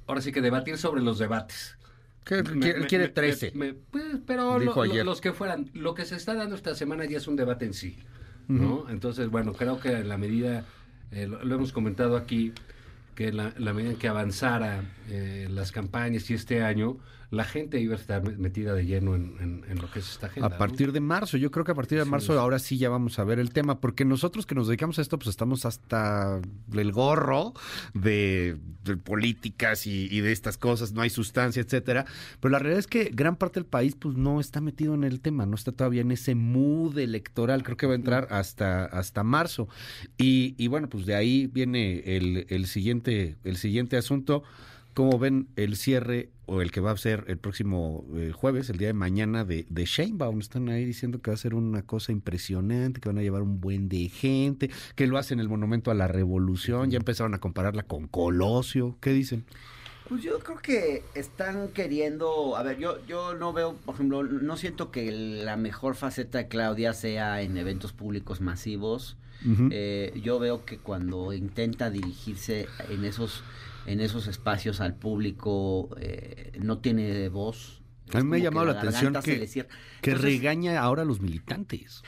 Ahora 0.07 0.21
sí 0.21 0.33
que 0.33 0.41
debatir 0.41 0.77
sobre 0.79 1.03
los 1.03 1.19
debates. 1.19 1.77
¿Qué- 2.25 2.43
Me- 2.43 2.61
quiere, 2.61 2.81
me- 2.81 2.87
quiere 2.87 3.05
me- 3.05 3.11
13. 3.13 3.53
me- 3.55 3.75
pues, 3.75 4.05
pero 4.27 4.59
lo- 4.59 4.73
lo- 4.99 5.05
los 5.05 5.21
que 5.21 5.33
fueran, 5.33 5.71
lo 5.75 5.95
que 5.95 6.05
se 6.05 6.17
está 6.17 6.35
dando 6.35 6.55
esta 6.55 6.75
semana 6.75 7.05
ya 7.05 7.19
es 7.19 7.29
un 7.29 7.37
debate 7.37 7.67
en 7.67 7.75
sí, 7.75 7.99
¿no? 8.49 8.87
Entonces, 8.91 9.29
bueno, 9.29 9.53
creo 9.53 9.79
que 9.81 9.93
en 9.93 10.09
la 10.09 10.17
medida, 10.19 10.65
eh, 11.13 11.27
lo, 11.27 11.45
lo 11.45 11.55
hemos 11.55 11.73
comentado 11.73 12.17
aquí, 12.17 12.53
que 13.15 13.31
la, 13.33 13.53
la 13.59 13.73
medida 13.73 13.93
en 13.93 13.97
que 13.99 14.09
avanzara 14.09 14.83
eh, 15.09 15.47
las 15.51 15.71
campañas 15.71 16.29
y 16.31 16.35
este 16.35 16.63
año, 16.63 16.97
la 17.31 17.45
gente 17.45 17.81
iba 17.81 17.95
a 17.95 17.99
estar 17.99 18.23
me- 18.23 18.37
metida 18.37 18.75
de 18.75 18.87
lleno 18.87 19.15
en, 19.15 19.35
en- 19.41 19.65
en 19.69 19.79
lo 19.81 19.91
que 19.91 19.99
es 20.01 20.11
esta 20.11 20.27
agenda. 20.27 20.47
A 20.49 20.51
¿no? 20.51 20.59
partir 20.59 20.93
de 20.93 21.01
marzo, 21.01 21.37
yo 21.37 21.51
creo 21.51 21.65
que 21.65 21.73
a 21.73 21.75
partir 21.75 21.99
de 21.99 22.05
Sí, 22.05 22.11
marzo 22.11 22.39
ahora 22.39 22.59
sí 22.59 22.79
ya 22.79 22.89
vamos 22.89 23.19
a 23.19 23.25
ver 23.25 23.39
el 23.39 23.53
tema, 23.53 23.81
porque 23.81 24.05
nosotros 24.05 24.47
que 24.47 24.55
nos 24.55 24.67
dedicamos 24.69 24.99
a 24.99 25.03
esto, 25.03 25.19
pues 25.19 25.29
estamos 25.29 25.65
hasta 25.65 26.41
el 26.73 26.93
gorro 26.93 27.53
de, 27.95 28.57
de 28.85 28.97
políticas 28.97 29.87
y, 29.87 30.09
y 30.11 30.21
de 30.21 30.33
estas 30.33 30.59
cosas, 30.59 30.93
no 30.93 31.03
hay 31.03 31.11
sustancia, 31.11 31.63
etcétera. 31.63 32.05
Pero 32.41 32.53
la 32.53 32.59
realidad 32.59 32.79
es 32.79 32.87
que 32.87 33.11
gran 33.13 33.37
parte 33.37 33.61
del 33.61 33.67
país, 33.67 33.97
pues 33.99 34.17
no 34.17 34.41
está 34.41 34.61
metido 34.61 34.95
en 34.95 35.05
el 35.05 35.21
tema, 35.21 35.47
no 35.47 35.55
está 35.55 35.73
todavía 35.73 36.03
en 36.03 36.11
ese 36.13 36.35
mood 36.35 36.99
electoral, 36.99 37.63
creo 37.63 37.77
que 37.77 37.87
va 37.87 37.93
a 37.93 37.97
entrar 37.97 38.29
hasta, 38.31 38.85
hasta 38.85 39.23
marzo. 39.25 39.69
Y, 40.19 40.55
y 40.59 40.69
bueno, 40.69 40.89
pues 40.89 41.07
de 41.07 41.15
ahí 41.15 41.47
viene 41.47 42.17
el, 42.17 42.47
el 42.49 42.67
siguiente, 42.67 43.37
el 43.45 43.57
siguiente 43.57 43.97
asunto. 43.97 44.43
¿Cómo 44.95 45.19
ven 45.19 45.49
el 45.57 45.75
cierre 45.75 46.31
o 46.47 46.63
el 46.63 46.71
que 46.71 46.81
va 46.81 46.93
a 46.93 46.97
ser 46.97 47.25
el 47.27 47.37
próximo 47.37 48.07
eh, 48.15 48.31
jueves, 48.33 48.71
el 48.71 48.79
día 48.79 48.87
de 48.87 48.95
mañana 48.95 49.45
de, 49.45 49.67
de 49.69 49.85
Sheinbaum? 49.87 50.39
Están 50.39 50.69
ahí 50.69 50.85
diciendo 50.85 51.21
que 51.21 51.33
va 51.33 51.35
a 51.35 51.39
ser 51.39 51.55
una 51.55 51.83
cosa 51.83 52.13
impresionante, 52.13 53.01
que 53.01 53.09
van 53.09 53.19
a 53.19 53.23
llevar 53.23 53.43
un 53.43 53.61
buen 53.61 53.89
de 53.89 54.09
gente, 54.09 54.71
que 54.95 55.09
lo 55.09 55.19
hacen 55.19 55.41
el 55.41 55.49
Monumento 55.49 55.91
a 55.91 55.95
la 55.95 56.07
Revolución, 56.07 56.93
ya 56.93 56.99
empezaron 56.99 57.35
a 57.35 57.41
compararla 57.41 57.83
con 57.83 58.07
Colosio. 58.07 58.97
¿Qué 59.01 59.11
dicen? 59.11 59.45
Pues 60.09 60.23
yo 60.23 60.39
creo 60.39 60.59
que 60.59 61.03
están 61.15 61.69
queriendo, 61.69 62.57
a 62.57 62.63
ver, 62.63 62.79
yo 62.79 63.05
yo 63.07 63.35
no 63.35 63.53
veo, 63.53 63.75
por 63.75 63.97
ejemplo, 63.97 64.23
no 64.23 64.57
siento 64.57 64.93
que 64.93 65.11
la 65.11 65.57
mejor 65.57 65.97
faceta 65.97 66.39
de 66.39 66.47
Claudia 66.47 66.93
sea 66.93 67.43
en 67.43 67.57
eventos 67.57 67.93
públicos 67.93 68.41
masivos. 68.41 69.17
Eh, 69.71 70.19
yo 70.23 70.39
veo 70.39 70.65
que 70.65 70.79
cuando 70.79 71.35
intenta 71.35 71.91
dirigirse 71.91 72.67
en 72.89 73.05
esos 73.05 73.43
en 73.87 74.01
esos 74.01 74.27
espacios 74.27 74.81
al 74.81 74.95
público 74.97 75.91
eh, 76.01 76.53
no 76.61 76.79
tiene 76.79 77.29
voz. 77.29 77.81
A 78.13 78.19
mí 78.19 78.25
me 78.25 78.37
ha 78.37 78.41
llamado 78.41 78.67
la 78.67 78.73
atención 78.73 79.15
garganta 79.15 79.23
se 79.23 79.67
que- 80.03 80.15
regaña 80.15 80.79
ahora 80.79 81.03
a 81.03 81.05
los 81.07 81.21
militantes. 81.23 82.03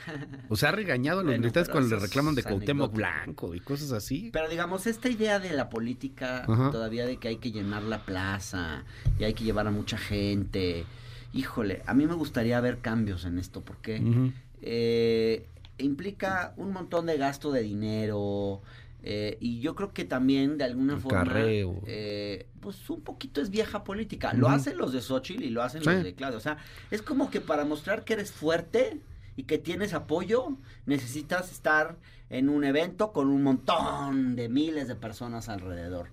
O 0.47 0.55
sea, 0.55 0.69
ha 0.69 0.71
regañado 0.71 1.19
a 1.21 1.23
los 1.23 1.31
Bueno, 1.31 1.41
militantes 1.41 1.71
cuando 1.71 1.89
le 1.95 1.99
reclaman 2.01 2.35
de 2.35 2.43
Cuauhtémoc. 2.43 2.93
Blanco 2.93 3.55
y 3.55 3.59
cosas 3.59 3.91
así. 3.91 4.29
Pero 4.31 4.47
digamos, 4.47 4.85
esta 4.85 5.09
idea 5.09 5.39
de 5.39 5.51
la 5.53 5.69
política, 5.69 6.43
Ajá. 6.47 6.69
todavía 6.71 7.07
de 7.07 7.17
que 7.17 7.29
hay 7.29 7.37
que 7.37 7.51
llenar 7.51 7.81
la 7.81 8.05
plaza 8.05 8.83
y 9.19 9.23
hay 9.23 9.33
que 9.33 9.43
llevar 9.43 9.65
a 9.65 9.71
mucha 9.71 9.97
gente. 9.97 10.85
Híjole, 11.33 11.81
a 11.87 11.95
mí 11.95 12.05
me 12.05 12.13
gustaría 12.13 12.61
ver 12.61 12.77
cambios 12.77 13.25
en 13.25 13.39
esto 13.39 13.61
porque 13.61 13.99
Ujú. 13.99 14.31
eh, 14.61 15.47
implica 15.79 16.53
un 16.57 16.73
montón 16.73 17.07
de 17.07 17.17
gasto 17.17 17.51
de 17.51 17.63
dinero. 17.63 18.61
Eh, 19.09 19.37
y 19.39 19.61
yo 19.61 19.73
creo 19.73 19.93
que 19.93 20.03
también 20.03 20.57
de 20.57 20.65
alguna 20.65 20.95
El 20.95 20.99
forma, 20.99 21.23
carreo. 21.23 21.81
eh, 21.87 22.47
pues 22.59 22.89
un 22.89 22.99
poquito 23.01 23.39
es 23.41 23.49
vieja 23.49 23.83
política. 23.85 24.33
Lo 24.33 24.49
hacen 24.49 24.77
los 24.77 24.91
de 24.91 24.99
Xochitl 25.01 25.43
y 25.43 25.49
lo 25.49 25.63
hacen 25.63 25.81
Sí. 25.81 25.89
los 25.89 26.03
de 26.03 26.13
Claudia. 26.13 26.37
O 26.37 26.41
sea, 26.41 26.57
es 26.91 27.01
como 27.01 27.29
que 27.31 27.39
para 27.39 27.63
mostrar 27.63 28.03
que 28.03 28.13
eres 28.13 28.31
fuerte 28.31 28.99
y 29.37 29.43
que 29.43 29.57
tienes 29.57 29.93
apoyo, 29.93 30.57
necesitas 30.85 31.51
estar 31.53 31.95
en 32.29 32.49
un 32.49 32.65
evento 32.65 33.13
con 33.13 33.29
un 33.29 33.43
montón 33.43 34.35
de 34.35 34.49
miles 34.49 34.89
de 34.89 34.95
personas 34.95 35.47
alrededor. 35.47 36.09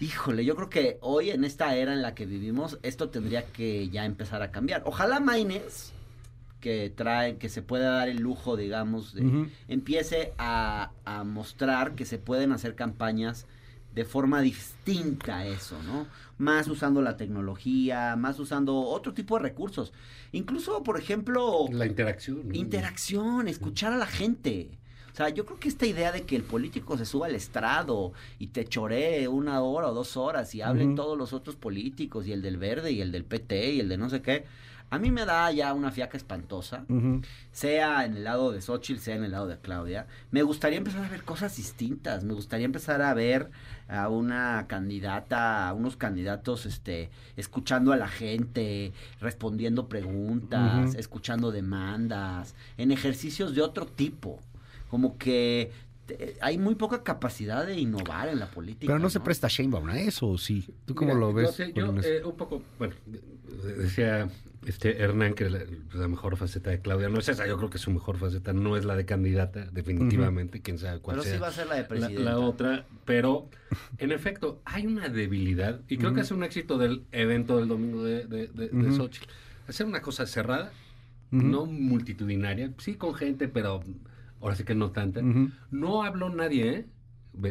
Híjole, 0.00 0.44
yo 0.44 0.56
creo 0.56 0.70
que 0.70 0.98
hoy 1.02 1.30
en 1.30 1.44
esta 1.44 1.76
era 1.76 1.92
en 1.92 2.00
la 2.02 2.14
que 2.14 2.26
vivimos, 2.26 2.78
esto 2.82 3.10
tendría 3.10 3.44
que 3.44 3.88
ya 3.90 4.04
empezar 4.06 4.40
a 4.42 4.50
cambiar. 4.50 4.82
Ojalá 4.86 5.20
Maines, 5.20 5.92
que 6.64 6.88
trae, 6.88 7.36
que 7.36 7.50
se 7.50 7.60
pueda 7.60 7.90
dar 7.90 8.08
el 8.08 8.22
lujo, 8.22 8.56
digamos, 8.56 9.12
de, 9.12 9.50
empiece 9.68 10.32
a, 10.38 10.92
a 11.04 11.22
mostrar 11.22 11.94
que 11.94 12.06
se 12.06 12.16
pueden 12.16 12.52
hacer 12.52 12.74
campañas 12.74 13.46
de 13.94 14.06
forma 14.06 14.40
distinta 14.40 15.40
a 15.40 15.46
eso, 15.46 15.76
¿no? 15.82 16.06
Más 16.38 16.66
usando 16.68 17.02
la 17.02 17.18
tecnología, 17.18 18.16
más 18.16 18.38
usando 18.40 18.76
otro 18.76 19.12
tipo 19.12 19.36
de 19.36 19.42
recursos. 19.42 19.92
Incluso, 20.32 20.82
por 20.82 20.98
ejemplo, 20.98 21.66
La 21.70 21.84
interacción. 21.84 22.48
¿no? 22.48 22.54
interacción, 22.54 23.46
escuchar 23.46 23.92
a 23.92 23.98
la 23.98 24.06
gente. 24.06 24.70
O 25.12 25.16
sea, 25.16 25.28
yo 25.28 25.44
creo 25.44 25.60
que 25.60 25.68
esta 25.68 25.84
idea 25.84 26.12
de 26.12 26.22
que 26.22 26.34
el 26.34 26.44
político 26.44 26.96
se 26.96 27.04
suba 27.04 27.26
al 27.26 27.34
estrado 27.34 28.14
y 28.38 28.48
te 28.48 28.64
choree 28.64 29.28
una 29.28 29.60
hora 29.60 29.88
o 29.88 29.94
dos 29.94 30.16
horas 30.16 30.54
y 30.54 30.62
hablen 30.62 30.96
todos 30.96 31.16
los 31.18 31.34
otros 31.34 31.56
políticos 31.56 32.26
y 32.26 32.32
el 32.32 32.40
del 32.40 32.56
verde 32.56 32.90
y 32.90 33.02
el 33.02 33.12
del 33.12 33.24
PT 33.24 33.74
y 33.74 33.80
el 33.80 33.90
de 33.90 33.98
no 33.98 34.08
sé 34.08 34.22
qué, 34.22 34.46
a 34.94 34.98
mí 34.98 35.10
me 35.10 35.24
da 35.24 35.50
ya 35.52 35.72
una 35.74 35.90
fiaca 35.90 36.16
espantosa 36.16 36.84
sea 37.52 38.04
en 38.04 38.16
el 38.16 38.24
lado 38.24 38.52
de 38.52 38.60
Xochitl, 38.60 39.00
sea 39.00 39.16
en 39.16 39.24
el 39.24 39.32
lado 39.32 39.46
de 39.46 39.58
Claudia, 39.58 40.06
me 40.30 40.42
gustaría 40.42 40.78
empezar 40.78 41.04
a 41.04 41.08
ver 41.08 41.22
cosas 41.24 41.56
distintas, 41.56 42.24
me 42.24 42.34
gustaría 42.34 42.64
empezar 42.66 43.02
a 43.02 43.14
ver 43.14 43.50
a 43.88 44.08
una 44.08 44.66
candidata, 44.68 45.68
a 45.68 45.72
unos 45.74 45.96
candidatos, 45.96 46.66
este, 46.66 47.10
escuchando 47.36 47.92
a 47.92 47.96
la 47.96 48.08
gente, 48.08 48.92
respondiendo 49.20 49.88
preguntas, 49.88 50.94
escuchando 50.94 51.50
demandas, 51.52 52.54
en 52.78 52.90
ejercicios 52.90 53.54
de 53.54 53.62
otro 53.62 53.86
tipo, 53.86 54.40
como 54.90 55.16
que 55.18 55.70
eh, 56.08 56.36
hay 56.40 56.58
muy 56.58 56.74
poca 56.74 57.02
capacidad 57.02 57.66
de 57.66 57.78
innovar 57.80 58.28
en 58.28 58.38
la 58.38 58.46
política. 58.50 58.86
Pero 58.92 58.98
no 58.98 59.10
se 59.10 59.20
presta 59.20 59.48
Sheinbaum 59.48 59.88
a 59.88 59.98
eso, 59.98 60.28
¿o 60.28 60.38
sí? 60.38 60.66
¿Tú 60.86 60.94
cómo 60.94 61.14
Mira, 61.14 61.20
lo 61.20 61.30
yo 61.30 61.34
ves? 61.36 61.50
sé, 61.52 61.72
yo, 61.72 61.94
eh, 62.02 62.22
un 62.24 62.36
poco, 62.36 62.62
bueno, 62.78 62.94
de- 63.06 63.74
decía 63.76 64.28
este 64.66 65.02
Hernán 65.02 65.34
que 65.34 65.48
la, 65.50 65.60
la 65.94 66.08
mejor 66.08 66.36
faceta 66.36 66.70
de 66.70 66.80
Claudia 66.80 67.08
no 67.08 67.18
es 67.18 67.28
esa, 67.28 67.46
yo 67.46 67.56
creo 67.56 67.70
que 67.70 67.78
su 67.78 67.90
mejor 67.90 68.16
faceta 68.16 68.52
no 68.52 68.76
es 68.76 68.84
la 68.84 68.96
de 68.96 69.04
candidata, 69.04 69.66
definitivamente, 69.72 70.60
quién 70.62 70.78
sabe 70.78 71.00
cuál 71.00 71.16
Pero 71.16 71.24
sea 71.24 71.34
sí 71.34 71.40
va 71.40 71.48
a 71.48 71.52
ser 71.52 71.66
la 71.66 71.74
de 71.76 71.84
presidenta. 71.84 72.22
la 72.22 72.38
otra, 72.38 72.86
pero 73.04 73.48
en 73.98 74.12
efecto 74.12 74.60
hay 74.64 74.86
una 74.86 75.08
debilidad 75.08 75.80
y 75.88 75.96
creo 75.98 76.14
que 76.14 76.22
es 76.22 76.30
un 76.30 76.42
éxito 76.44 76.78
del 76.78 77.04
evento 77.12 77.58
del 77.58 77.68
domingo 77.68 78.04
de, 78.04 78.26
de, 78.26 78.48
de, 78.48 78.68
de. 78.68 78.92
Xochitl. 78.96 79.28
Hacer 79.68 79.86
una 79.86 80.00
cosa 80.02 80.26
cerrada, 80.26 80.72
no 81.30 81.66
multitudinaria, 81.66 82.72
sí 82.78 82.94
con 82.94 83.14
gente, 83.14 83.48
pero 83.48 83.82
ahora 84.40 84.54
sí 84.54 84.64
que 84.64 84.74
no 84.74 84.90
tanta. 84.92 85.20
No 85.70 86.02
habló 86.04 86.28
nadie, 86.30 86.68
¿eh? 86.68 86.86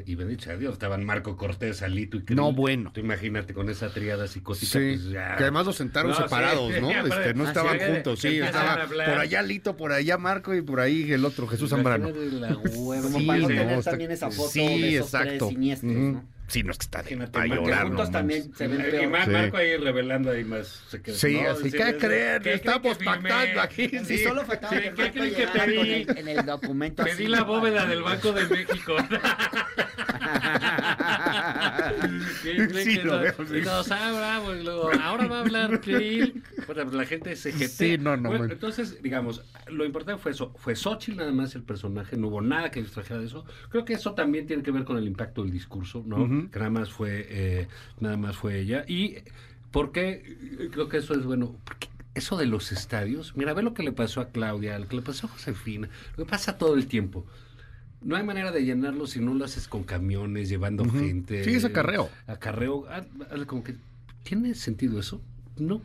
Y 0.06 0.16
bendito 0.16 0.46
sea 0.46 0.56
Dios, 0.58 0.74
estaban 0.74 1.04
Marco 1.04 1.36
Cortés, 1.36 1.82
Alito 1.82 2.18
y 2.18 2.24
Krill. 2.24 2.38
No, 2.38 2.54
bueno. 2.54 2.92
Tú 2.94 3.02
imagínate 3.02 3.54
con 3.54 3.70
esa 3.70 3.90
triada 3.90 4.28
psicótica. 4.28 4.66
Sí, 4.66 4.96
pues, 4.96 5.10
ya. 5.10 5.36
que 5.36 5.44
además 5.44 5.66
los 5.66 5.76
sentaron 5.76 6.12
No, 6.12 6.18
sí, 6.18 6.24
separados, 6.24 6.72
¿no? 6.82 6.90
Este, 7.08 7.34
no 7.34 7.46
estaban 7.48 7.78
que- 7.78 7.86
juntos, 7.88 8.22
que 8.22 8.30
sí, 8.30 8.38
estaba 8.40 8.86
por 8.88 9.00
allá 9.20 9.42
Lito, 9.42 9.76
por 9.76 9.92
allá 9.92 10.18
Marco 10.18 10.54
y 10.56 10.62
por 10.62 10.80
ahí 10.80 11.12
el 11.12 11.26
otro, 11.26 11.48
Jesús 11.48 11.70
Zambrano. 11.70 12.10
Imagínate 12.10 12.40
la 12.40 12.58
hueva. 12.80 13.04
Como 13.04 13.20
Sí, 13.20 13.26
para 13.26 13.40
no 13.40 13.50
está- 13.50 13.92
también 13.92 14.12
esa 14.12 14.32
foto 14.32 14.50
sí, 14.50 14.60
de 14.82 14.96
esos 14.96 15.12
tres 15.12 15.24
exacto. 15.24 15.50
siniestros. 15.50 15.92
¿no? 15.94 16.33
Sí, 16.48 16.62
no 16.62 16.72
es 16.72 16.78
que 16.78 16.84
está 16.84 17.02
de 17.02 17.14
Imagínate, 17.14 17.32
para 17.32 17.48
Marco, 17.48 17.64
llorar, 17.66 17.84
juntos 17.88 18.06
no 18.08 18.12
también 18.12 18.54
se 18.54 18.68
ven 18.68 18.82
Y 18.82 18.84
peor. 18.92 19.08
Mar- 19.10 19.26
Sí. 19.26 19.32
Marco 19.32 19.58
ahí 19.58 19.78
revelando 19.78 20.30
ahí 20.32 20.44
más. 20.44 20.68
se 20.90 21.02
quedó, 21.02 21.16
Sí, 21.16 21.40
no, 21.42 21.50
así, 21.52 21.64
sí, 21.64 21.72
¿qué 21.72 21.78
sí, 21.78 21.84
creen? 21.84 21.98
¿qué 21.98 22.40
creen 22.44 22.56
Estamos 22.56 22.98
que 22.98 23.06
firmé? 23.06 23.30
pactando 23.30 23.62
aquí. 23.62 23.90
Sí, 23.90 24.00
Sí. 24.06 24.18
solo 24.20 24.46
faltaba 24.46 24.74
Sí, 24.76 24.82
que 24.82 24.84
¿qué 24.84 24.90
Marco 25.02 25.14
creen 25.14 25.34
que 25.34 25.40
llegara 25.40 25.66
pedí? 25.66 25.76
con 25.78 25.88
el- 25.88 26.18
en 26.18 26.28
el 26.28 26.46
documento 26.46 27.04
Pedí 27.04 27.14
así, 27.14 27.28
la 27.28 27.44
bóveda 27.44 27.86
del 27.86 28.04
Banco 28.04 28.32
de 28.34 28.46
México. 28.48 28.96
¿Qué 32.44 32.68
creen 32.68 32.74
Sí, 32.84 33.00
lo 33.02 33.20
veo, 33.20 33.34
sí. 33.48 34.64
Luego, 34.64 34.92
ahora 35.02 35.28
va 35.28 35.38
a 35.38 35.42
hablar 35.42 35.82
Krill. 35.82 36.44
Bueno, 36.68 36.92
la 36.92 37.06
gente 37.06 37.36
se 37.36 37.52
gente. 37.52 37.68
Sí, 37.70 37.98
no, 37.98 38.18
no, 38.18 38.30
Bueno, 38.30 38.46
entonces, 38.46 39.02
digamos, 39.02 39.44
lo 39.68 39.86
importante 39.86 40.22
fue 40.22 40.32
eso. 40.32 40.54
Fue 40.58 40.76
Xochitl 40.76 41.18
nada 41.18 41.32
más 41.32 41.56
el 41.56 41.64
personaje, 41.64 42.18
no 42.18 42.28
hubo 42.28 42.42
nada 42.42 42.70
que 42.70 42.82
distrajera 42.82 43.20
de 43.20 43.28
eso. 43.28 43.46
Creo 43.70 43.86
que 43.86 43.94
eso 43.94 44.14
también 44.14 44.46
tiene 44.46 44.62
que 44.62 44.72
ver 44.72 44.84
con 44.84 44.98
el 44.98 45.08
impacto 45.08 45.44
del 45.44 45.52
discurso, 45.52 46.04
¿no? 46.06 46.50
Que 46.52 46.60
nada 46.60 46.72
más 46.72 46.92
fue, 46.92 47.26
eh, 47.30 47.68
nada 48.00 48.18
más 48.18 48.36
fue 48.36 48.60
ella. 48.60 48.84
Y, 48.88 49.16
¿por 49.72 49.92
qué? 49.92 50.70
Creo 50.72 50.90
que 50.90 50.98
eso 50.98 51.14
es 51.14 51.24
bueno. 51.24 51.56
Porque 51.64 51.88
eso 52.16 52.38
de 52.38 52.46
los 52.46 52.72
estadios, 52.72 53.36
mira, 53.36 53.54
ve 53.54 53.64
lo 53.64 53.74
que 53.74 53.84
le 53.84 53.92
pasó 53.92 54.22
a 54.22 54.30
Claudia, 54.30 54.78
lo 54.78 54.88
que 54.88 54.96
le 54.96 55.02
pasó 55.02 55.28
a 55.28 55.30
Josefina, 55.30 55.90
lo 56.16 56.26
que 56.26 56.30
pasa 56.30 56.58
todo 56.58 56.76
el 56.76 56.88
tiempo. 56.88 57.26
No 58.04 58.16
hay 58.16 58.24
manera 58.24 58.52
de 58.52 58.64
llenarlo 58.66 59.08
si 59.08 59.20
no 59.20 59.34
lo 59.34 59.46
haces 59.46 59.68
con 59.68 59.84
camiones, 59.84 60.50
llevando 60.50 60.84
gente. 60.90 61.44
Sí, 61.44 61.52
es 61.52 61.66
acarreo. 61.66 62.10
Acarreo. 62.28 62.86
hazle 62.90 63.46
como 63.46 63.64
que, 63.64 63.76
¿tiene 64.24 64.56
sentido 64.56 65.00
eso? 65.00 65.22
No. 65.58 65.82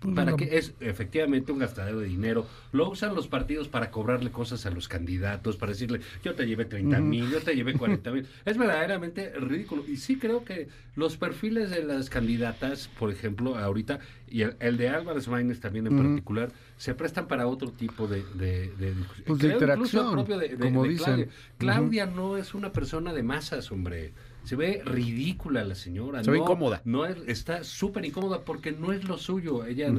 Pues 0.00 0.14
para 0.14 0.34
que 0.34 0.56
es 0.56 0.74
efectivamente 0.80 1.52
un 1.52 1.58
gastadero 1.58 2.00
de 2.00 2.06
dinero. 2.06 2.46
Lo 2.72 2.88
usan 2.88 3.14
los 3.14 3.28
partidos 3.28 3.68
para 3.68 3.90
cobrarle 3.90 4.30
cosas 4.30 4.64
a 4.64 4.70
los 4.70 4.88
candidatos, 4.88 5.56
para 5.56 5.72
decirle, 5.72 6.00
yo 6.24 6.34
te 6.34 6.46
llevé 6.46 6.64
30 6.64 7.00
mil, 7.00 7.30
yo 7.30 7.40
te 7.40 7.54
llevé 7.54 7.74
40 7.74 8.10
mil. 8.12 8.26
Es 8.44 8.56
verdaderamente 8.56 9.32
ridículo. 9.38 9.84
Y 9.86 9.96
sí 9.96 10.16
creo 10.16 10.44
que 10.44 10.68
los 10.96 11.16
perfiles 11.16 11.70
de 11.70 11.84
las 11.84 12.08
candidatas, 12.08 12.88
por 12.98 13.10
ejemplo, 13.10 13.56
ahorita, 13.56 14.00
y 14.28 14.42
el, 14.42 14.76
de 14.76 14.88
Álvarez 14.88 15.28
Maínez 15.28 15.60
también 15.60 15.86
en 15.86 15.96
particular, 15.96 16.50
se 16.78 16.94
prestan 16.94 17.28
para 17.28 17.46
otro 17.46 17.70
tipo 17.70 18.06
de, 18.06 18.24
de, 18.34 18.72
de, 18.78 18.94
pues 19.26 19.38
de 19.40 19.52
interacción, 19.52 20.12
propio 20.12 20.38
de, 20.38 20.56
como 20.56 20.84
dicen. 20.84 21.28
Claudia, 21.58 22.04
Claudia 22.04 22.06
no 22.06 22.36
es 22.38 22.54
una 22.54 22.72
persona 22.72 23.12
de 23.12 23.22
masas, 23.22 23.70
hombre. 23.70 24.12
Se 24.44 24.56
ve 24.56 24.82
ridícula 24.84 25.64
la 25.64 25.74
señora. 25.74 26.24
Se 26.24 26.30
no, 26.30 26.32
ve 26.32 26.38
incómoda. 26.38 26.80
No 26.84 27.06
es, 27.06 27.16
está 27.26 27.62
súper 27.64 28.04
incómoda 28.04 28.40
porque 28.40 28.72
no 28.72 28.92
es 28.92 29.04
lo 29.04 29.18
suyo. 29.18 29.64
Ella, 29.64 29.92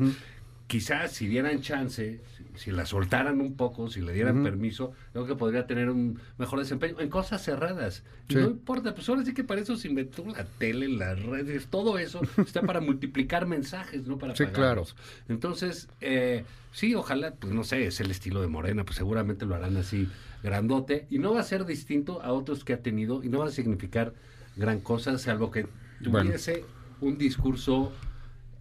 quizás 0.68 1.12
si 1.12 1.28
dieran 1.28 1.62
chance, 1.62 2.20
si, 2.56 2.72
la 2.72 2.86
soltaran 2.86 3.42
un 3.42 3.56
poco, 3.56 3.90
si 3.90 4.02
le 4.02 4.14
dieran 4.14 4.44
permiso, 4.44 4.94
creo 5.14 5.26
que 5.26 5.36
podría 5.36 5.68
tener 5.68 5.90
un 5.90 6.20
mejor 6.38 6.60
desempeño 6.60 7.00
en 7.00 7.10
cosas 7.10 7.44
cerradas. 7.44 8.04
No 8.30 8.42
importa, 8.42 8.94
pues 8.96 9.08
ahora 9.10 9.24
sí 9.24 9.34
que 9.34 9.44
para 9.44 9.62
eso 9.62 9.76
se 9.76 9.88
inventó 9.88 10.26
la 10.26 10.46
tele, 10.46 10.88
las 10.88 11.22
redes, 11.22 11.68
todo 11.68 11.98
eso 11.98 12.22
está 12.38 12.62
para 12.62 12.82
multiplicar 12.82 13.46
mensajes, 13.46 14.08
no 14.08 14.18
para 14.18 14.36
sí, 14.36 14.46
claro. 14.48 14.86
Entonces, 15.28 15.90
eh, 16.00 16.44
sí, 16.72 16.96
ojalá, 16.96 17.34
pues 17.34 17.54
no 17.54 17.64
sé, 17.64 17.88
es 17.88 18.00
el 18.00 18.12
estilo 18.12 18.42
de 18.42 18.48
Morena, 18.48 18.84
pues 18.84 18.98
seguramente 18.98 19.46
lo 19.46 19.56
harán 19.56 19.78
así 19.78 20.08
grandote 20.44 21.08
y 21.10 21.20
no 21.20 21.34
va 21.34 21.42
a 21.42 21.44
ser 21.44 21.66
distinto 21.66 22.22
a 22.22 22.34
otros 22.34 22.64
que 22.64 22.74
ha 22.74 22.82
tenido 22.82 23.24
y 23.24 23.30
no 23.30 23.40
va 23.40 23.48
a 23.48 23.52
significar 23.52 24.14
gran 24.56 24.80
cosa, 24.80 25.18
salvo 25.18 25.52
que 25.52 25.68
tuviese 26.04 26.66
un 27.00 27.18
discurso 27.18 27.92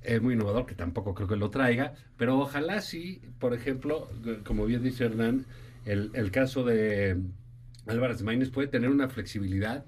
eh, 0.02 0.20
muy 0.20 0.34
innovador, 0.34 0.66
que 0.66 0.74
tampoco 0.74 1.14
creo 1.14 1.28
que 1.28 1.36
lo 1.36 1.50
traiga, 1.50 1.94
pero 2.16 2.38
ojalá 2.38 2.80
sí, 2.80 3.20
por 3.38 3.54
ejemplo, 3.54 4.08
como 4.44 4.66
bien 4.66 4.82
dice 4.82 5.04
Hernán, 5.04 5.46
el, 5.84 6.10
el 6.14 6.30
caso 6.30 6.64
de 6.64 7.18
Álvarez 7.86 8.22
Maínez 8.22 8.50
puede 8.50 8.68
tener 8.68 8.90
una 8.90 9.08
flexibilidad 9.08 9.84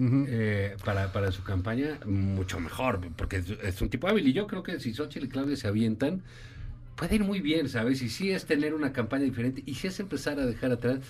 eh, 0.00 0.76
para, 0.84 1.12
para 1.12 1.32
su 1.32 1.42
campaña 1.42 1.98
mucho 2.06 2.60
mejor, 2.60 3.00
porque 3.16 3.42
es, 3.64 3.82
un 3.82 3.88
tipo 3.88 4.06
hábil 4.06 4.28
y 4.28 4.32
yo 4.32 4.46
creo 4.46 4.62
que 4.62 4.78
si 4.78 4.94
Xochitl 4.94 5.26
y 5.26 5.28
Claudia 5.28 5.56
se 5.56 5.66
avientan, 5.66 6.22
puede 6.94 7.16
ir 7.16 7.24
muy 7.24 7.40
bien, 7.40 7.68
¿sabes? 7.68 8.00
Y 8.02 8.08
sí 8.08 8.30
es 8.30 8.46
tener 8.46 8.74
una 8.74 8.92
campaña 8.92 9.24
diferente 9.24 9.64
y 9.66 9.74
si 9.74 9.88
es 9.88 9.98
empezar 9.98 10.38
a 10.38 10.46
dejar 10.46 10.70
atrás 10.70 11.00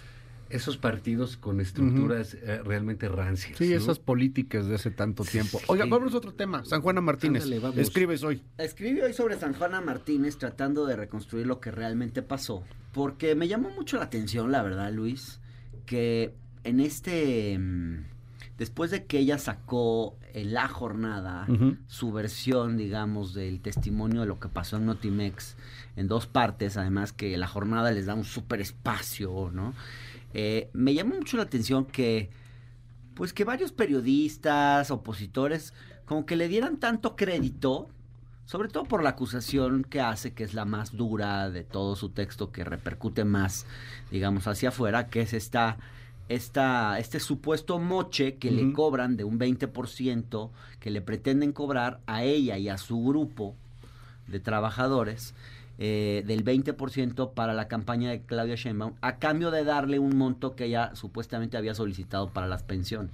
esos 0.50 0.76
partidos 0.76 1.37
con 1.37 1.61
estructuras 1.61 2.34
eh, 2.34 2.61
realmente 2.64 3.08
rancias. 3.08 3.58
Sí, 3.58 3.72
esas 3.72 3.98
políticas 3.98 4.66
de 4.66 4.76
hace 4.76 4.90
tanto 4.90 5.24
tiempo. 5.24 5.61
Oiga, 5.66 5.84
vamos 5.87 6.14
a 6.14 6.18
otro 6.18 6.32
tema. 6.32 6.64
San 6.64 6.80
Juana 6.80 7.00
Martínez. 7.00 7.44
Escribes 7.76 8.22
hoy. 8.22 8.42
Escribe 8.56 9.04
hoy 9.04 9.12
sobre 9.12 9.38
San 9.38 9.54
Juana 9.54 9.80
Martínez 9.80 10.38
tratando 10.38 10.87
de 10.87 10.96
reconstruir 10.96 11.46
lo 11.46 11.61
que 11.61 11.70
realmente 11.70 12.22
pasó. 12.22 12.62
Porque 12.92 13.34
me 13.34 13.48
llamó 13.48 13.70
mucho 13.70 13.98
la 13.98 14.04
atención, 14.04 14.50
la 14.50 14.62
verdad, 14.62 14.92
Luis, 14.92 15.40
que 15.87 16.34
en 16.64 16.80
este... 16.80 17.58
Mm, 17.58 18.04
después 18.58 18.90
de 18.90 19.04
que 19.04 19.18
ella 19.18 19.38
sacó 19.38 20.16
en 20.34 20.52
la 20.52 20.68
jornada 20.68 21.46
su 21.87 22.12
versión, 22.12 22.76
digamos, 22.76 23.32
del 23.32 23.61
testimonio 23.61 24.22
de 24.22 24.26
lo 24.26 24.40
que 24.40 24.48
pasó 24.48 24.76
en 24.76 24.87
Notimex 24.87 25.56
en 25.96 26.08
dos 26.08 26.26
partes, 26.26 26.76
además 26.76 27.12
que 27.12 27.37
la 27.38 27.46
jornada 27.46 27.92
les 27.92 28.06
da 28.06 28.14
un 28.14 28.24
súper 28.24 28.61
espacio, 28.61 29.50
¿no? 29.52 29.74
Eh, 30.34 30.70
me 30.72 30.94
llamó 30.94 31.16
mucho 31.16 31.36
la 31.36 31.44
atención 31.44 31.84
que, 31.84 32.30
pues 33.14 33.32
que 33.32 33.44
varios 33.44 33.72
periodistas, 33.72 34.90
opositores, 34.90 35.74
como 36.04 36.26
que 36.26 36.36
le 36.36 36.48
dieran 36.48 36.78
tanto 36.78 37.16
crédito, 37.16 37.88
sobre 38.44 38.68
todo 38.68 38.84
por 38.84 39.02
la 39.02 39.10
acusación 39.10 39.84
que 39.84 40.00
hace, 40.00 40.32
que 40.32 40.44
es 40.44 40.54
la 40.54 40.64
más 40.64 40.96
dura 40.96 41.50
de 41.50 41.64
todo 41.64 41.96
su 41.96 42.10
texto, 42.10 42.50
que 42.50 42.64
repercute 42.64 43.24
más, 43.24 43.66
digamos, 44.10 44.46
hacia 44.46 44.70
afuera, 44.70 45.08
que 45.08 45.20
es 45.20 45.34
esta, 45.34 45.76
esta 46.28 46.98
este 46.98 47.20
supuesto 47.20 47.78
moche 47.78 48.36
que 48.36 48.50
le 48.50 48.72
cobran 48.72 49.16
de 49.16 49.24
un 49.24 49.38
20%, 49.38 50.50
que 50.80 50.90
le 50.90 51.02
pretenden 51.02 51.52
cobrar 51.52 52.00
a 52.06 52.22
ella 52.22 52.56
y 52.56 52.68
a 52.68 52.78
su 52.78 53.02
grupo 53.02 53.54
de 54.26 54.40
trabajadores 54.40 55.34
eh, 55.80 56.24
del 56.26 56.44
20% 56.44 57.34
para 57.34 57.54
la 57.54 57.68
campaña 57.68 58.10
de 58.10 58.22
Claudia 58.22 58.56
Sheinbaum 58.56 58.94
a 59.00 59.18
cambio 59.18 59.52
de 59.52 59.62
darle 59.62 60.00
un 60.00 60.16
monto 60.16 60.56
que 60.56 60.64
ella 60.64 60.90
supuestamente 60.96 61.56
había 61.56 61.72
solicitado 61.72 62.30
para 62.30 62.48
las 62.48 62.64
pensiones. 62.64 63.12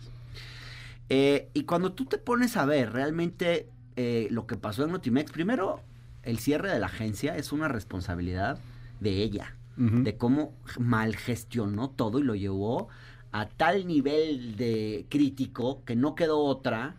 Eh, 1.10 1.50
y 1.52 1.64
cuando 1.64 1.92
tú 1.92 2.06
te 2.06 2.16
pones 2.16 2.56
a 2.56 2.64
ver 2.64 2.92
realmente 2.92 3.68
eh, 3.96 4.28
lo 4.30 4.46
que 4.46 4.56
pasó 4.56 4.84
en 4.84 4.92
Notimex, 4.92 5.30
primero 5.30 5.82
el 6.22 6.38
cierre 6.38 6.72
de 6.72 6.78
la 6.78 6.86
agencia 6.86 7.36
es 7.36 7.52
una 7.52 7.68
responsabilidad 7.68 8.58
de 9.00 9.22
ella, 9.22 9.56
de 9.76 10.16
cómo 10.16 10.54
mal 10.78 11.16
gestionó 11.16 11.90
todo 11.90 12.20
y 12.20 12.22
lo 12.22 12.34
llevó 12.34 12.88
a 13.32 13.46
tal 13.46 13.86
nivel 13.86 14.56
de 14.56 15.04
crítico 15.10 15.82
que 15.84 15.96
no 15.96 16.14
quedó 16.14 16.38
otra 16.38 16.96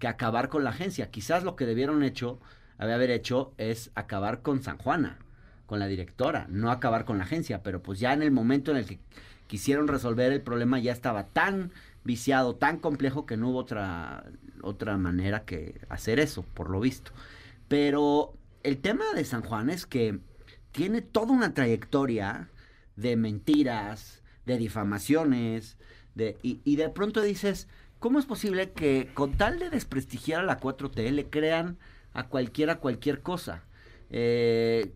que 0.00 0.08
acabar 0.08 0.48
con 0.48 0.64
la 0.64 0.70
agencia. 0.70 1.10
Quizás 1.10 1.44
lo 1.44 1.54
que 1.54 1.66
debieron 1.66 2.02
hecho 2.02 2.40
había 2.84 2.96
haber 2.96 3.10
hecho 3.10 3.52
es 3.58 3.90
acabar 3.94 4.42
con 4.42 4.62
San 4.62 4.78
Juana, 4.78 5.18
con 5.66 5.78
la 5.78 5.86
directora, 5.86 6.46
no 6.48 6.70
acabar 6.70 7.04
con 7.04 7.18
la 7.18 7.24
agencia, 7.24 7.62
pero 7.62 7.82
pues 7.82 7.98
ya 7.98 8.12
en 8.12 8.22
el 8.22 8.30
momento 8.30 8.70
en 8.70 8.78
el 8.78 8.86
que 8.86 8.98
quisieron 9.46 9.88
resolver 9.88 10.32
el 10.32 10.40
problema 10.40 10.78
ya 10.78 10.92
estaba 10.92 11.26
tan 11.28 11.72
viciado, 12.04 12.56
tan 12.56 12.78
complejo 12.78 13.26
que 13.26 13.36
no 13.36 13.50
hubo 13.50 13.58
otra 13.58 14.24
otra 14.64 14.96
manera 14.96 15.44
que 15.44 15.80
hacer 15.88 16.18
eso, 16.18 16.42
por 16.54 16.70
lo 16.70 16.80
visto. 16.80 17.12
Pero 17.68 18.34
el 18.62 18.78
tema 18.78 19.04
de 19.14 19.24
San 19.24 19.42
Juan 19.42 19.70
es 19.70 19.86
que 19.86 20.18
tiene 20.72 21.02
toda 21.02 21.32
una 21.32 21.54
trayectoria 21.54 22.48
de 22.96 23.16
mentiras, 23.16 24.22
de 24.46 24.58
difamaciones, 24.58 25.76
de, 26.14 26.36
y, 26.42 26.60
y 26.64 26.76
de 26.76 26.88
pronto 26.88 27.20
dices, 27.22 27.68
¿cómo 27.98 28.18
es 28.18 28.26
posible 28.26 28.72
que 28.72 29.10
con 29.14 29.32
tal 29.32 29.58
de 29.58 29.70
desprestigiar 29.70 30.40
a 30.40 30.44
la 30.44 30.60
4T 30.60 31.10
le 31.10 31.26
crean 31.26 31.78
a 32.14 32.28
cualquiera 32.28 32.78
cualquier 32.78 33.20
cosa. 33.20 33.64
Eh, 34.10 34.94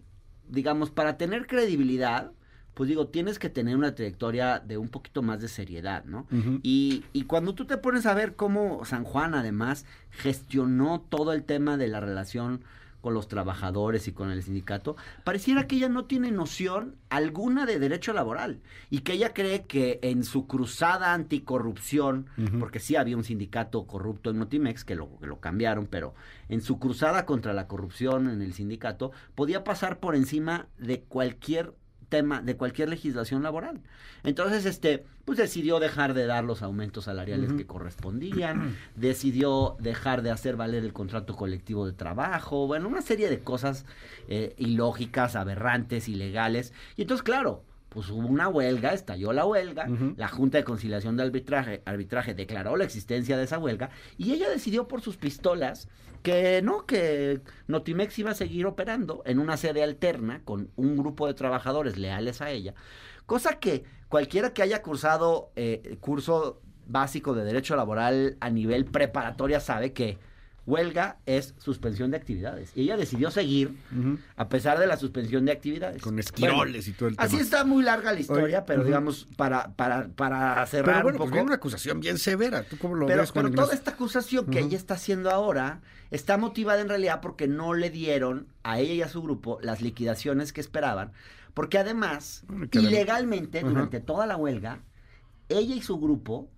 digamos, 0.48 0.90
para 0.90 1.18
tener 1.18 1.46
credibilidad, 1.46 2.32
pues 2.74 2.88
digo, 2.88 3.08
tienes 3.08 3.38
que 3.38 3.50
tener 3.50 3.76
una 3.76 3.94
trayectoria 3.94 4.60
de 4.60 4.78
un 4.78 4.88
poquito 4.88 5.20
más 5.20 5.40
de 5.40 5.48
seriedad, 5.48 6.04
¿no? 6.04 6.26
y, 6.62 7.04
y, 7.12 7.24
cuando 7.24 7.54
tú 7.54 7.66
te 7.66 7.76
pones 7.76 8.06
a 8.06 8.14
ver 8.14 8.36
cómo 8.36 8.84
San 8.84 9.04
Juan 9.04 9.34
además 9.34 9.84
gestionó 10.10 11.04
todo 11.08 11.32
el 11.32 11.42
tema 11.42 11.76
de 11.76 11.88
la 11.88 12.00
relación 12.00 12.62
con 13.00 13.14
los 13.14 13.28
trabajadores 13.28 14.08
y 14.08 14.12
con 14.12 14.30
el 14.30 14.42
sindicato, 14.42 14.96
pareciera 15.24 15.66
que 15.66 15.76
ella 15.76 15.88
no 15.88 16.04
tiene 16.06 16.30
noción 16.30 16.96
alguna 17.10 17.66
de 17.66 17.78
derecho 17.78 18.12
laboral 18.12 18.60
y 18.90 19.00
que 19.00 19.12
ella 19.12 19.32
cree 19.32 19.64
que 19.66 19.98
en 20.02 20.24
su 20.24 20.46
cruzada 20.46 21.14
anticorrupción, 21.14 22.26
porque 22.58 22.80
sí 22.80 22.96
había 22.96 23.16
un 23.16 23.24
sindicato 23.24 23.86
corrupto 23.86 24.30
en 24.30 24.38
Notimex 24.38 24.84
que 24.84 24.94
lo, 24.94 25.18
que 25.18 25.26
lo 25.26 25.40
cambiaron, 25.40 25.86
pero 25.86 26.14
en 26.48 26.60
su 26.60 26.78
cruzada 26.78 27.26
contra 27.26 27.52
la 27.52 27.68
corrupción 27.68 28.28
en 28.28 28.42
el 28.42 28.52
sindicato, 28.52 29.12
podía 29.34 29.64
pasar 29.64 30.00
por 30.00 30.16
encima 30.16 30.66
de 30.78 31.02
cualquier 31.02 31.74
tema 32.08 32.40
de 32.40 32.56
cualquier 32.56 32.88
legislación 32.88 33.42
laboral. 33.42 33.80
Entonces, 34.24 34.66
este, 34.66 35.04
pues 35.24 35.38
decidió 35.38 35.78
dejar 35.78 36.14
de 36.14 36.26
dar 36.26 36.44
los 36.44 36.62
aumentos 36.62 37.04
salariales 37.04 37.52
que 37.52 37.66
correspondían, 37.66 38.76
decidió 38.96 39.76
dejar 39.78 40.22
de 40.22 40.30
hacer 40.30 40.56
valer 40.56 40.84
el 40.84 40.92
contrato 40.92 41.36
colectivo 41.36 41.86
de 41.86 41.92
trabajo, 41.92 42.66
bueno, 42.66 42.88
una 42.88 43.02
serie 43.02 43.28
de 43.28 43.40
cosas 43.40 43.84
eh, 44.28 44.54
ilógicas, 44.58 45.36
aberrantes, 45.36 46.08
ilegales. 46.08 46.72
Y 46.96 47.02
entonces, 47.02 47.22
claro, 47.22 47.62
pues 47.88 48.10
hubo 48.10 48.26
una 48.26 48.48
huelga, 48.48 48.92
estalló 48.92 49.32
la 49.32 49.46
huelga, 49.46 49.86
la 50.16 50.28
Junta 50.28 50.58
de 50.58 50.64
Conciliación 50.64 51.16
de 51.16 51.22
Arbitraje, 51.22 51.82
Arbitraje 51.86 52.34
declaró 52.34 52.76
la 52.76 52.84
existencia 52.84 53.36
de 53.36 53.44
esa 53.44 53.58
huelga 53.58 53.90
y 54.16 54.32
ella 54.32 54.48
decidió 54.50 54.88
por 54.88 55.00
sus 55.00 55.16
pistolas 55.16 55.88
que 56.22 56.60
no, 56.62 56.84
que 56.84 57.40
Notimex 57.66 58.18
iba 58.18 58.32
a 58.32 58.34
seguir 58.34 58.66
operando 58.66 59.22
en 59.24 59.38
una 59.38 59.56
sede 59.56 59.82
alterna 59.82 60.42
con 60.44 60.70
un 60.76 60.96
grupo 60.96 61.26
de 61.26 61.34
trabajadores 61.34 61.96
leales 61.96 62.42
a 62.42 62.50
ella, 62.50 62.74
cosa 63.26 63.58
que 63.58 63.84
cualquiera 64.08 64.52
que 64.52 64.62
haya 64.62 64.82
cursado 64.82 65.50
eh, 65.56 65.96
curso 66.00 66.60
básico 66.86 67.34
de 67.34 67.44
derecho 67.44 67.76
laboral 67.76 68.36
a 68.40 68.50
nivel 68.50 68.84
preparatoria 68.84 69.60
sabe 69.60 69.92
que 69.92 70.18
huelga 70.68 71.16
es 71.24 71.54
suspensión 71.56 72.10
de 72.10 72.18
actividades. 72.18 72.72
Y 72.74 72.82
ella 72.82 72.96
decidió 72.96 73.30
seguir 73.30 73.74
a 74.36 74.48
pesar 74.48 74.78
de 74.78 74.86
la 74.86 74.96
suspensión 74.98 75.46
de 75.46 75.52
actividades. 75.52 76.02
Con 76.02 76.18
esquiroles 76.18 76.86
y 76.88 76.92
todo 76.92 77.08
el 77.08 77.16
tema. 77.16 77.26
Así 77.26 77.38
está 77.38 77.64
muy 77.64 77.82
larga 77.82 78.12
la 78.12 78.20
historia, 78.20 78.66
pero 78.66 78.84
digamos, 78.84 79.26
para, 79.36 79.74
para, 79.74 80.08
para 80.08 80.64
cerrar 80.66 81.04
pero 81.04 81.16
un 81.24 81.30
poco. 81.30 81.42
una 81.42 81.54
acusación 81.54 82.00
bien 82.00 82.18
severa. 82.18 82.64
¿Tú 82.64 82.76
cómo 82.76 82.94
lo 82.94 83.06
pero, 83.06 83.22
ves? 83.22 83.32
Pero 83.32 83.50
toda 83.50 83.72
esta 83.72 83.92
acusación 83.92 84.46
que 84.46 84.60
ella 84.60 84.76
está 84.76 84.94
haciendo 84.94 85.30
ahora 85.30 85.80
está 86.10 86.36
motivada 86.36 86.80
en 86.80 86.88
realidad 86.88 87.20
porque 87.22 87.48
no 87.48 87.72
le 87.72 87.90
dieron 87.90 88.48
a 88.62 88.78
ella 88.78 88.92
y 88.92 89.02
a 89.02 89.08
su 89.08 89.22
grupo 89.22 89.58
las 89.62 89.80
liquidaciones 89.80 90.52
que 90.52 90.60
esperaban. 90.60 91.12
Porque 91.54 91.78
además, 91.78 92.44
ilegalmente, 92.72 93.62
durante 93.62 94.00
toda 94.00 94.26
la 94.26 94.36
huelga, 94.36 94.82
ella 95.48 95.74
y 95.74 95.80
su 95.80 95.98
grupo 95.98 96.50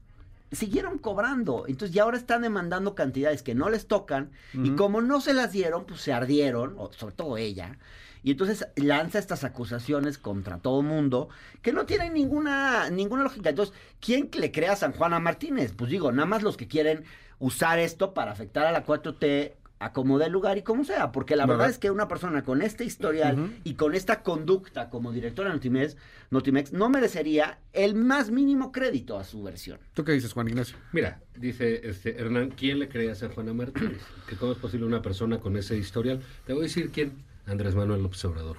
siguieron 0.52 0.98
cobrando. 0.98 1.64
Entonces 1.68 1.94
ya 1.94 2.02
ahora 2.02 2.16
están 2.16 2.42
demandando 2.42 2.94
cantidades 2.94 3.42
que 3.42 3.54
no 3.54 3.68
les 3.70 3.86
tocan 3.86 4.30
y 4.52 4.70
como 4.70 5.00
no 5.00 5.20
se 5.20 5.34
las 5.34 5.52
dieron, 5.52 5.86
pues 5.86 6.00
se 6.00 6.12
ardieron, 6.12 6.74
o 6.76 6.92
sobre 6.92 7.14
todo 7.14 7.36
ella. 7.36 7.78
Y 8.22 8.32
entonces 8.32 8.68
lanza 8.76 9.18
estas 9.18 9.44
acusaciones 9.44 10.18
contra 10.18 10.58
todo 10.58 10.82
mundo 10.82 11.28
que 11.62 11.72
no 11.72 11.86
tienen 11.86 12.12
ninguna, 12.12 12.90
ninguna 12.90 13.22
lógica. 13.22 13.50
Entonces, 13.50 13.74
¿quién 14.00 14.28
le 14.32 14.52
crea 14.52 14.72
a 14.72 14.76
San 14.76 14.92
Juana 14.92 15.18
Martínez? 15.20 15.72
Pues 15.74 15.90
digo, 15.90 16.12
nada 16.12 16.26
más 16.26 16.42
los 16.42 16.56
que 16.56 16.68
quieren 16.68 17.04
usar 17.38 17.78
esto 17.78 18.12
para 18.12 18.32
afectar 18.32 18.66
a 18.66 18.72
la 18.72 18.84
4T 18.84 19.54
a 19.80 19.92
como 19.92 20.18
dé 20.18 20.28
lugar 20.28 20.58
y 20.58 20.62
como 20.62 20.84
sea. 20.84 21.10
Porque 21.10 21.34
la 21.34 21.46
verdad 21.46 21.64
¿Verdad? 21.64 21.70
es 21.70 21.78
que 21.78 21.90
una 21.90 22.06
persona 22.06 22.44
con 22.44 22.62
este 22.62 22.84
historial 22.84 23.58
y 23.64 23.74
con 23.74 23.94
esta 23.94 24.22
conducta 24.22 24.90
como 24.90 25.10
directora 25.10 25.48
de 25.48 25.56
Notimex, 25.56 25.96
Notimex 26.30 26.72
no 26.72 26.88
merecería 26.90 27.58
el 27.72 27.94
más 27.94 28.30
mínimo 28.30 28.70
crédito 28.70 29.18
a 29.18 29.24
su 29.24 29.42
versión. 29.42 29.80
¿Tú 29.94 30.04
qué 30.04 30.12
dices, 30.12 30.34
Juan 30.34 30.48
Ignacio? 30.48 30.76
Mira, 30.92 31.20
dice 31.34 31.80
este 31.88 32.20
Hernán, 32.20 32.50
¿quién 32.50 32.78
le 32.78 32.88
cree 32.88 33.10
a 33.10 33.14
Juana 33.34 33.54
Martínez? 33.54 34.02
¿Que 34.28 34.36
¿Cómo 34.36 34.52
es 34.52 34.58
posible 34.58 34.86
una 34.86 35.02
persona 35.02 35.40
con 35.40 35.56
ese 35.56 35.76
historial? 35.76 36.22
Te 36.46 36.52
voy 36.52 36.62
a 36.62 36.64
decir 36.64 36.90
quién. 36.90 37.12
Andrés 37.46 37.74
Manuel 37.74 38.02
López 38.02 38.24
Obrador. 38.26 38.58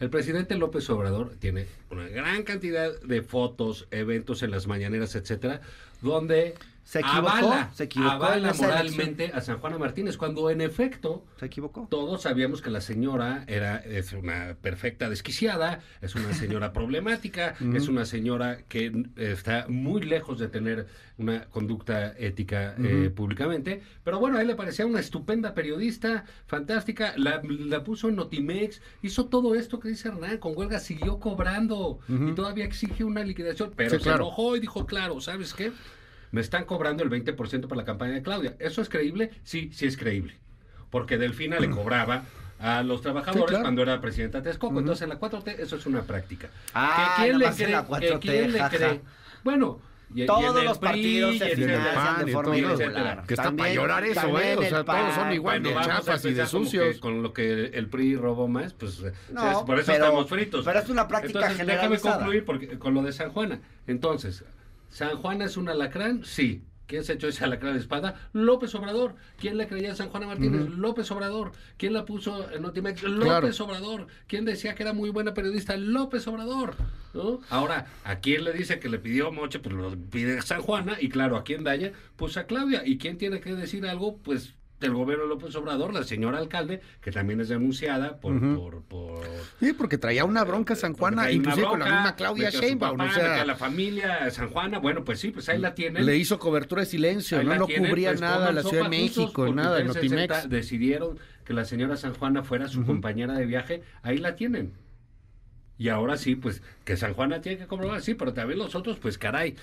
El 0.00 0.10
presidente 0.10 0.54
López 0.56 0.88
Obrador 0.90 1.34
tiene 1.40 1.66
una 1.90 2.06
gran 2.08 2.44
cantidad 2.44 3.00
de 3.00 3.22
fotos, 3.22 3.88
eventos 3.90 4.42
en 4.44 4.52
las 4.52 4.68
mañaneras, 4.68 5.16
etcétera, 5.16 5.60
donde 6.02 6.54
Se 6.88 7.00
equivocó, 7.00 7.28
avala, 7.28 7.70
se 7.74 7.84
equivocó 7.84 8.12
avala 8.12 8.54
moralmente 8.54 9.30
a 9.34 9.42
San 9.42 9.58
Juana 9.58 9.76
Martínez, 9.76 10.16
cuando 10.16 10.48
en 10.48 10.62
efecto 10.62 11.26
¿Se 11.38 11.44
equivocó? 11.44 11.86
todos 11.90 12.22
sabíamos 12.22 12.62
que 12.62 12.70
la 12.70 12.80
señora 12.80 13.44
era 13.46 13.76
es 13.76 14.14
una 14.14 14.56
perfecta 14.62 15.10
desquiciada, 15.10 15.80
es 16.00 16.14
una 16.14 16.32
señora 16.32 16.72
problemática, 16.78 17.54
es 17.74 17.88
una 17.88 18.06
señora 18.06 18.62
que 18.68 19.04
está 19.16 19.66
muy 19.68 20.00
lejos 20.00 20.38
de 20.38 20.48
tener 20.48 20.86
una 21.18 21.44
conducta 21.50 22.14
ética 22.16 22.74
eh, 22.78 23.10
públicamente. 23.14 23.82
Pero 24.02 24.18
bueno, 24.18 24.38
a 24.38 24.40
él 24.40 24.46
le 24.46 24.54
parecía 24.54 24.86
una 24.86 25.00
estupenda 25.00 25.52
periodista, 25.52 26.24
fantástica, 26.46 27.12
la, 27.18 27.42
la 27.44 27.84
puso 27.84 28.08
en 28.08 28.16
Notimex, 28.16 28.80
hizo 29.02 29.26
todo 29.26 29.54
esto 29.54 29.78
que 29.78 29.88
dice 29.88 30.08
Hernán, 30.08 30.38
con 30.38 30.56
huelga 30.56 30.80
siguió 30.80 31.20
cobrando 31.20 31.98
y 32.08 32.32
todavía 32.32 32.64
exige 32.64 33.04
una 33.04 33.22
liquidación, 33.24 33.74
pero 33.76 33.90
Sí, 33.90 33.96
se 33.96 34.02
claro. 34.04 34.24
enojó 34.24 34.56
y 34.56 34.60
dijo, 34.60 34.86
claro, 34.86 35.20
¿sabes 35.20 35.52
qué? 35.52 35.70
Me 36.30 36.40
están 36.40 36.64
cobrando 36.64 37.02
el 37.02 37.10
20% 37.10 37.68
para 37.68 37.76
la 37.80 37.84
campaña 37.84 38.14
de 38.14 38.22
Claudia. 38.22 38.54
¿Eso 38.58 38.82
es 38.82 38.88
creíble? 38.88 39.30
Sí, 39.44 39.70
sí 39.72 39.86
es 39.86 39.96
creíble. 39.96 40.36
Porque 40.90 41.18
Delfina 41.18 41.58
le 41.60 41.70
cobraba 41.70 42.22
a 42.58 42.82
los 42.82 43.00
trabajadores 43.02 43.42
Sí, 43.44 43.48
claro. 43.48 43.62
cuando 43.62 43.82
era 43.82 44.00
presidenta 44.00 44.38
de 44.38 44.44
Texcoco. 44.50 44.78
Entonces, 44.78 45.02
en 45.02 45.10
la 45.10 45.18
4T 45.20 45.56
eso 45.58 45.76
es 45.76 45.86
una 45.86 46.02
práctica. 46.02 46.48
Ah, 46.74 47.14
¿Que 47.18 47.24
¿Quién, 47.24 47.38
le 47.38 47.50
cree, 47.52 47.68
la 47.70 47.82
que 47.86 47.88
4T, 47.90 48.20
quién 48.20 48.52
le 48.52 48.60
cree? 48.68 49.00
Bueno, 49.44 49.80
y, 50.14 50.24
Todos 50.24 50.64
los 50.64 50.78
PRI, 50.78 50.88
partidos 50.88 51.38
se 51.38 51.48
financian 51.54 52.24
de 52.24 52.32
forma 52.32 52.56
irregular. 52.56 53.24
Que 53.26 53.34
está 53.34 53.52
para 53.52 53.72
llorar 53.74 54.04
eso, 54.04 54.40
¿eh? 54.40 54.56
O 54.56 54.62
sea, 54.62 54.82
todos 54.84 55.14
son 55.14 55.32
igual 55.32 55.62
de 55.62 55.72
Bueno, 55.72 55.80
a 55.92 55.96
chafas 55.96 56.24
y 56.24 56.32
de 56.32 56.46
sucios. 56.46 56.94
que 56.94 57.00
con 57.00 57.22
lo 57.22 57.32
que 57.34 57.66
el 57.66 57.88
PRI 57.88 58.16
robó 58.16 58.48
más, 58.48 58.72
pues 58.72 58.96
por 58.96 59.08
eso 59.10 59.64
pero- 59.66 59.80
estamos 59.80 60.28
fritos. 60.28 60.64
pero 60.64 60.78
es 60.80 60.88
una 60.88 61.06
práctica 61.06 61.40
Entonces, 61.40 61.66
déjame 61.66 61.98
concluir 61.98 62.44
porque, 62.46 62.78
con 62.78 62.94
lo 62.94 63.02
de 63.02 63.12
San 63.12 63.30
Juana. 63.30 63.60
Entonces, 63.86 64.44
¿San 64.88 65.16
Juana 65.16 65.44
es 65.46 65.56
un 65.56 65.68
alacrán? 65.68 66.24
Sí. 66.24 66.62
¿Quién 66.88 67.04
se 67.04 67.12
echó 67.12 67.28
ese 67.28 67.44
alacrán 67.44 67.74
de 67.74 67.80
espada? 67.80 68.30
López 68.32 68.74
Obrador. 68.74 69.14
¿Quién 69.38 69.58
le 69.58 69.68
creía 69.68 69.92
a 69.92 69.94
San 69.94 70.08
Juana 70.08 70.26
Martínez? 70.26 70.70
López 70.70 71.10
Obrador. 71.10 71.52
¿Quién 71.76 71.92
la 71.92 72.06
puso 72.06 72.50
en 72.50 72.62
Notimex? 72.62 73.02
López 73.02 73.60
Obrador. 73.60 74.06
¿Quién 74.26 74.46
decía 74.46 74.74
que 74.74 74.84
era 74.84 74.94
muy 74.94 75.10
buena 75.10 75.34
periodista? 75.34 75.76
López 75.76 76.26
Obrador. 76.26 76.76
¿no? 77.12 77.40
Ahora, 77.50 77.88
¿a 78.04 78.20
quién 78.20 78.44
le 78.44 78.54
dice 78.54 78.80
que 78.80 78.88
le 78.88 78.98
pidió 78.98 79.30
moche? 79.30 79.58
Pues 79.58 79.74
lo 79.74 79.94
pide 79.96 80.40
San 80.40 80.62
Juana. 80.62 80.96
Y 80.98 81.10
claro, 81.10 81.36
¿a 81.36 81.44
quién 81.44 81.62
daña? 81.62 81.92
Pues 82.16 82.38
a 82.38 82.46
Claudia. 82.46 82.82
¿Y 82.86 82.96
quién 82.96 83.18
tiene 83.18 83.40
que 83.40 83.54
decir 83.54 83.86
algo? 83.86 84.16
Pues 84.16 84.54
del 84.80 84.92
gobierno 84.92 85.24
de 85.24 85.30
López 85.30 85.54
Obrador, 85.56 85.92
la 85.92 86.04
señora 86.04 86.38
alcalde, 86.38 86.80
que 87.00 87.10
también 87.10 87.40
es 87.40 87.48
denunciada 87.48 88.18
por... 88.18 88.38
Por, 88.56 88.82
por 88.82 89.24
Sí, 89.60 89.72
porque 89.72 89.98
traía 89.98 90.24
una 90.24 90.44
bronca 90.44 90.76
San 90.76 90.94
Juana, 90.94 91.30
inclusive 91.32 91.66
con 91.66 91.80
la 91.80 91.86
misma 91.86 92.16
Claudia 92.16 92.50
Sheinbaum. 92.50 92.96
papá, 92.96 93.10
o 93.10 93.14
sea, 93.14 93.44
la 93.44 93.56
familia 93.56 94.30
San 94.30 94.50
Juana, 94.50 94.78
bueno, 94.78 95.04
pues 95.04 95.18
sí, 95.20 95.30
pues 95.30 95.48
ahí 95.48 95.58
la 95.58 95.74
tienen. 95.74 96.06
le 96.06 96.16
hizo 96.16 96.38
cobertura 96.38 96.82
de 96.82 96.86
silencio, 96.86 97.42
¿no? 97.42 97.54
No 97.56 97.66
tienen, 97.66 97.90
cubría 97.90 98.10
pues, 98.10 98.20
nada 98.20 98.52
la 98.52 98.62
Ciudad 98.62 98.84
de 98.84 98.88
México, 98.88 99.52
nada 99.52 99.82
Notimex. 99.82 100.34
60 100.34 100.48
decidieron 100.48 101.18
que 101.44 101.54
la 101.54 101.64
señora 101.64 101.96
San 101.96 102.14
Juana 102.14 102.42
fuera 102.42 102.68
su 102.68 102.84
compañera 102.84 103.34
de 103.34 103.46
viaje, 103.46 103.82
ahí 104.02 104.18
la 104.18 104.36
tienen. 104.36 104.74
Y 105.78 105.88
ahora 105.90 106.16
sí, 106.16 106.34
pues, 106.34 106.62
que 106.84 106.96
San 106.96 107.14
Juana 107.14 107.40
tiene 107.40 107.58
que 107.58 107.66
comprobar, 107.66 108.00
sí, 108.02 108.14
pero 108.14 108.34
también 108.34 108.58
los 108.58 108.74
otros, 108.74 108.98
pues 108.98 109.16
caray, 109.16 109.54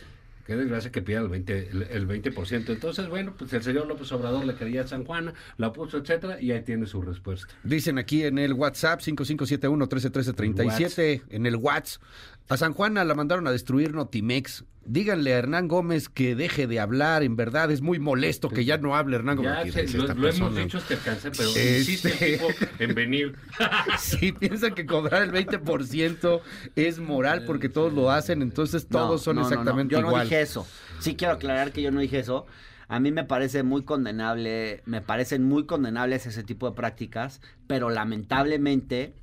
qué 0.46 0.56
desgracia 0.56 0.92
que 0.92 1.02
pida 1.02 1.20
el 1.20 1.30
20%, 1.30 1.72
el, 1.72 1.84
el 1.84 2.08
20%. 2.08 2.70
Entonces, 2.70 3.10
bueno, 3.10 3.34
pues 3.38 3.52
el 3.54 3.64
señor 3.64 3.88
López 3.88 4.12
Obrador 4.12 4.46
le 4.46 4.56
quería 4.56 4.82
a 4.82 4.88
San 4.88 5.06
Juana, 5.06 5.34
la 5.58 5.72
puso, 5.74 5.98
etcétera, 5.98 6.40
y 6.42 6.52
ahí 6.52 6.62
tiene 6.62 6.86
su 6.86 7.02
respuesta. 7.02 7.54
Dicen 7.64 7.98
aquí 7.98 8.24
en 8.24 8.38
el 8.38 8.54
WhatsApp 8.54 9.00
5571-131337, 9.02 11.24
en 11.30 11.46
el 11.46 11.56
WhatsApp. 11.56 12.04
A 12.48 12.58
San 12.58 12.74
Juana 12.74 13.04
la 13.04 13.16
mandaron 13.16 13.48
a 13.48 13.52
destruir 13.52 13.94
Notimex. 13.94 14.66
Díganle 14.88 15.34
a 15.34 15.40
Hernán 15.40 15.68
Gómez 15.68 16.10
que 16.10 16.36
deje 16.36 16.68
de 16.68 16.80
hablar, 16.80 17.24
en 17.24 17.36
verdad 17.36 17.72
es 17.72 17.82
muy 17.82 17.98
molesto 17.98 18.50
que 18.50 18.66
ya 18.66 18.78
no 18.78 18.96
hable 18.96 19.16
Hernán 19.16 19.38
Gómez. 19.38 19.52
Ya 19.54 19.60
Aquí 19.62 19.72
se- 19.72 19.82
dice 19.82 19.98
lo, 19.98 20.04
esta 20.04 20.14
lo 20.14 20.30
hemos 20.30 20.56
dicho 20.56 20.78
hasta 20.78 20.94
el 20.94 21.00
cáncer, 21.02 21.32
pero 21.36 21.50
Este- 21.50 21.78
insiste 21.80 22.10
el 22.34 22.40
tipo 22.40 22.48
en 22.80 22.94
venir. 22.96 23.36
Si 23.98 24.32
piensan 24.32 24.76
que 24.76 24.86
cobrar 24.86 25.24
el 25.24 25.32
20% 25.32 26.42
es 26.76 27.00
moral 27.00 27.46
porque 27.46 27.68
todos 27.68 27.94
lo 27.94 28.12
hacen, 28.12 28.44
entonces 28.44 28.88
todos 28.88 29.10
No, 29.12 29.18
son 29.18 29.36
no, 29.38 29.42
no, 29.42 29.48
no. 29.50 29.54
exactamente 29.54 29.96
Yo 29.96 30.02
no 30.02 30.20
dije 30.22 30.42
eso. 30.42 30.68
Sí 31.00 31.16
quiero 31.16 31.34
aclarar 31.34 31.72
que 31.72 31.82
yo 31.82 31.90
no 31.92 32.00
dije 32.00 32.20
eso. 32.20 32.46
A 32.88 33.00
mí 33.00 33.12
me 33.12 33.24
parece 33.24 33.64
muy 33.64 33.84
condenable, 33.84 34.84
me 34.86 35.02
parecen 35.02 35.44
muy 35.44 35.66
condenables 35.66 36.28
ese 36.28 36.44
tipo 36.44 36.70
de 36.70 36.76
prácticas, 36.76 37.42
pero 37.66 37.90
lamentablemente 37.90 39.16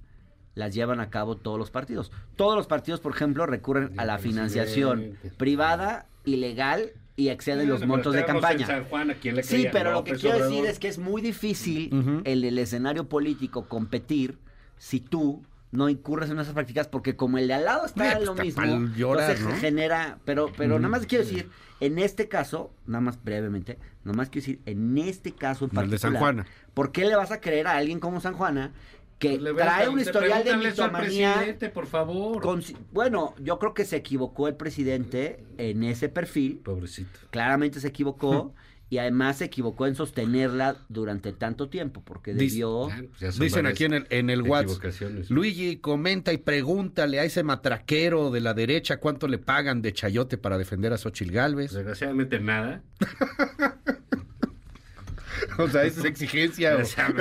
las 0.55 0.75
llevan 0.75 1.01
a 1.01 1.11
cabo 1.11 1.37
todos 1.37 1.59
los 1.59 1.71
partidos. 1.71 2.12
Todos 2.37 2.57
los 2.57 2.67
partidos, 2.67 3.01
por 3.01 3.12
ejemplo, 3.15 3.47
recurren 3.47 3.99
a 3.99 4.05
la 4.05 4.19
financiación 4.19 5.17
privada, 5.37 6.07
ilegal 6.25 6.93
y 7.17 7.29
exceden 7.29 7.69
los 7.69 7.81
Bueno, 7.81 7.95
montos 7.95 8.15
de 8.15 8.25
campaña. 8.25 8.67
San 8.67 8.85
Juan, 8.85 9.11
¿a 9.11 9.15
quién 9.15 9.37
le 9.37 9.43
Sí, 9.43 9.67
pero 9.71 9.93
lo 9.93 10.05
que 10.05 10.15
quiero 10.15 10.45
decir 10.45 10.67
es 10.67 10.79
que 10.79 10.88
es 10.88 10.99
muy 10.99 11.23
difícil 11.23 11.91
en 12.25 12.45
el 12.45 12.59
escenario 12.59 13.09
político 13.09 13.67
competir 13.69 14.38
si 14.79 15.01
tú 15.01 15.43
no 15.71 15.88
incurres 15.88 16.29
en 16.29 16.38
esas 16.38 16.53
prácticas 16.53 16.87
porque 16.87 17.17
como 17.17 17.38
el 17.38 17.49
de 17.49 17.55
al 17.55 17.65
lado 17.65 17.87
está 17.87 18.12
pues, 18.12 18.27
lo 18.27 18.33
está 18.33 18.43
mismo, 18.43 18.95
llorar, 18.95 19.31
entonces 19.31 19.55
¿no? 19.55 19.61
genera, 19.61 20.19
pero 20.27 20.53
pero 20.55 20.79
nada 20.79 20.91
más 20.91 21.07
quiero 21.07 21.25
decir, 21.25 21.49
en 21.81 21.99
este 21.99 22.29
caso, 22.29 22.75
nada 22.87 23.01
más 23.01 23.23
brevemente, 23.25 23.79
nada 24.05 24.15
más 24.15 24.29
quiero 24.29 24.45
decir, 24.47 24.61
en 24.67 24.99
este 24.99 25.33
caso 25.33 25.71
en 25.73 25.79
El 25.79 25.88
de 25.88 25.99
San 25.99 26.12
particular, 26.12 26.35
Juana. 26.45 26.47
¿por 26.75 26.93
qué 26.93 27.07
le 27.07 27.17
vas 27.17 27.31
a 27.31 27.41
creer 27.41 27.67
a 27.67 27.77
alguien 27.79 28.01
como 28.01 28.21
San 28.21 28.35
Juana 28.35 28.73
que 29.23 29.39
Pues 29.39 29.57
trae 29.57 29.89
un 29.89 30.01
historial 30.01 30.45
de 30.45 30.51
eso 30.51 30.85
al 30.85 30.91
mitomanía? 30.91 31.35
presidente, 31.35 31.69
por 31.71 31.87
favor. 31.87 32.43
con- 32.43 32.63
bueno, 32.93 33.35
yo 33.41 33.59
creo 33.59 33.73
que 33.75 33.85
se 33.85 33.97
equivocó 33.97 34.49
el 34.49 34.57
presidente 34.57 35.45
en 35.59 35.83
ese 35.85 36.09
perfil, 36.09 36.59
Pobrecito. 36.59 37.19
claramente 37.31 37.81
se 37.81 37.89
equivocó 37.89 38.55
y 38.91 38.99
además 38.99 39.39
se 39.39 39.47
equivocó 39.47 39.87
en 39.87 39.95
sostenerla 39.95 40.77
durante 40.91 41.33
tanto 41.33 41.71
tiempo 41.71 42.03
porque 42.05 42.35
debió 42.35 42.89
Ya, 42.91 43.03
pues 43.19 43.39
Dicen 43.39 43.65
aquí 43.65 43.85
en 43.85 43.95
el, 43.95 44.07
en 44.11 44.29
el 44.29 44.43
WhatsApp. 44.43 44.85
Luigi 45.31 45.77
comenta 45.79 46.33
y 46.35 46.37
pregúntale 46.39 47.19
a 47.19 47.25
ese 47.25 47.43
matraquero 47.43 48.31
de 48.31 48.41
la 48.43 48.53
derecha 48.53 48.99
cuánto 48.99 49.29
le 49.29 49.39
pagan 49.39 49.81
de 49.81 49.95
chayote 49.95 50.37
para 50.37 50.59
defender 50.59 50.93
a 50.93 50.99
Xochil 50.99 51.31
Gálvez. 51.33 51.73
Desgraciadamente 51.73 52.39
nada. 52.41 52.83
O 55.59 55.68
sea, 55.68 55.85
esa 55.85 56.00
es 56.00 56.07
exigencia. 56.07 56.76
o- 56.81 56.85
sea, 56.85 57.12